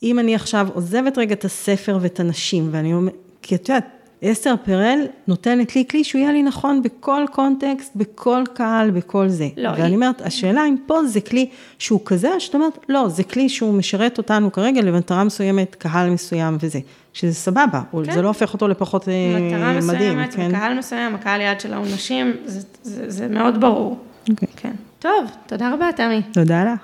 אם 0.02 0.18
אני 0.18 0.34
עכשיו 0.34 0.68
עוזבת 0.74 1.18
רגע 1.18 1.34
את 1.34 1.44
הספר 1.44 1.98
ואת 2.00 2.20
הנשים, 2.20 2.68
ואני 2.72 2.94
אומרת, 2.94 3.14
כי 3.42 3.54
את 3.54 3.68
יודעת, 3.68 3.86
אסתר 4.24 4.54
פרל 4.64 4.98
נותנת 5.28 5.76
לי 5.76 5.84
כלי 5.90 6.04
שהוא 6.04 6.20
יהיה 6.20 6.32
לי 6.32 6.42
נכון 6.42 6.82
בכל 6.82 7.24
קונטקסט, 7.32 7.92
בכל 7.96 8.42
קהל, 8.54 8.90
בכל 8.90 9.28
זה. 9.28 9.48
לא, 9.56 9.68
ואני 9.70 9.82
היא- 9.82 9.94
אומרת, 9.94 10.22
השאלה 10.22 10.66
אם 10.68 10.76
פה 10.86 11.04
זה 11.04 11.20
כלי 11.20 11.48
שהוא 11.78 12.00
כזה, 12.04 12.30
שאת 12.40 12.54
אומרת, 12.54 12.78
לא, 12.88 13.08
זה 13.08 13.24
כלי 13.24 13.48
שהוא 13.48 13.74
משרת 13.74 14.18
אותנו 14.18 14.52
כרגע 14.52 14.80
למטרה 14.82 15.24
מסוימת, 15.24 15.74
קהל 15.74 16.10
מסוים 16.10 16.56
וזה. 16.60 16.78
שזה 17.12 17.34
סבבה, 17.34 17.80
כן. 18.04 18.12
זה 18.12 18.22
לא 18.22 18.28
הופך 18.28 18.52
אותו 18.52 18.68
לפחות 18.68 19.08
אה, 19.08 19.14
מטרה 19.40 19.58
מדהים, 19.72 19.78
מסוימת, 19.78 20.34
כן? 20.34 20.48
וקהל 20.50 20.78
מסוים, 20.78 21.14
הקהל 21.14 21.40
יעד 21.40 21.60
שלה 21.60 21.76
הוא 21.76 21.86
נשים, 21.94 22.32
זה, 22.44 22.60
זה, 22.82 23.10
זה 23.10 23.28
מאוד 23.28 23.60
ברור. 23.60 23.98
אוקיי. 24.30 24.48
כן. 24.56 24.72
טוב, 24.98 25.12
תודה 25.46 25.74
רבה, 25.74 25.86
תמי. 25.96 26.22
תודה 26.32 26.64
לך. 26.64 26.78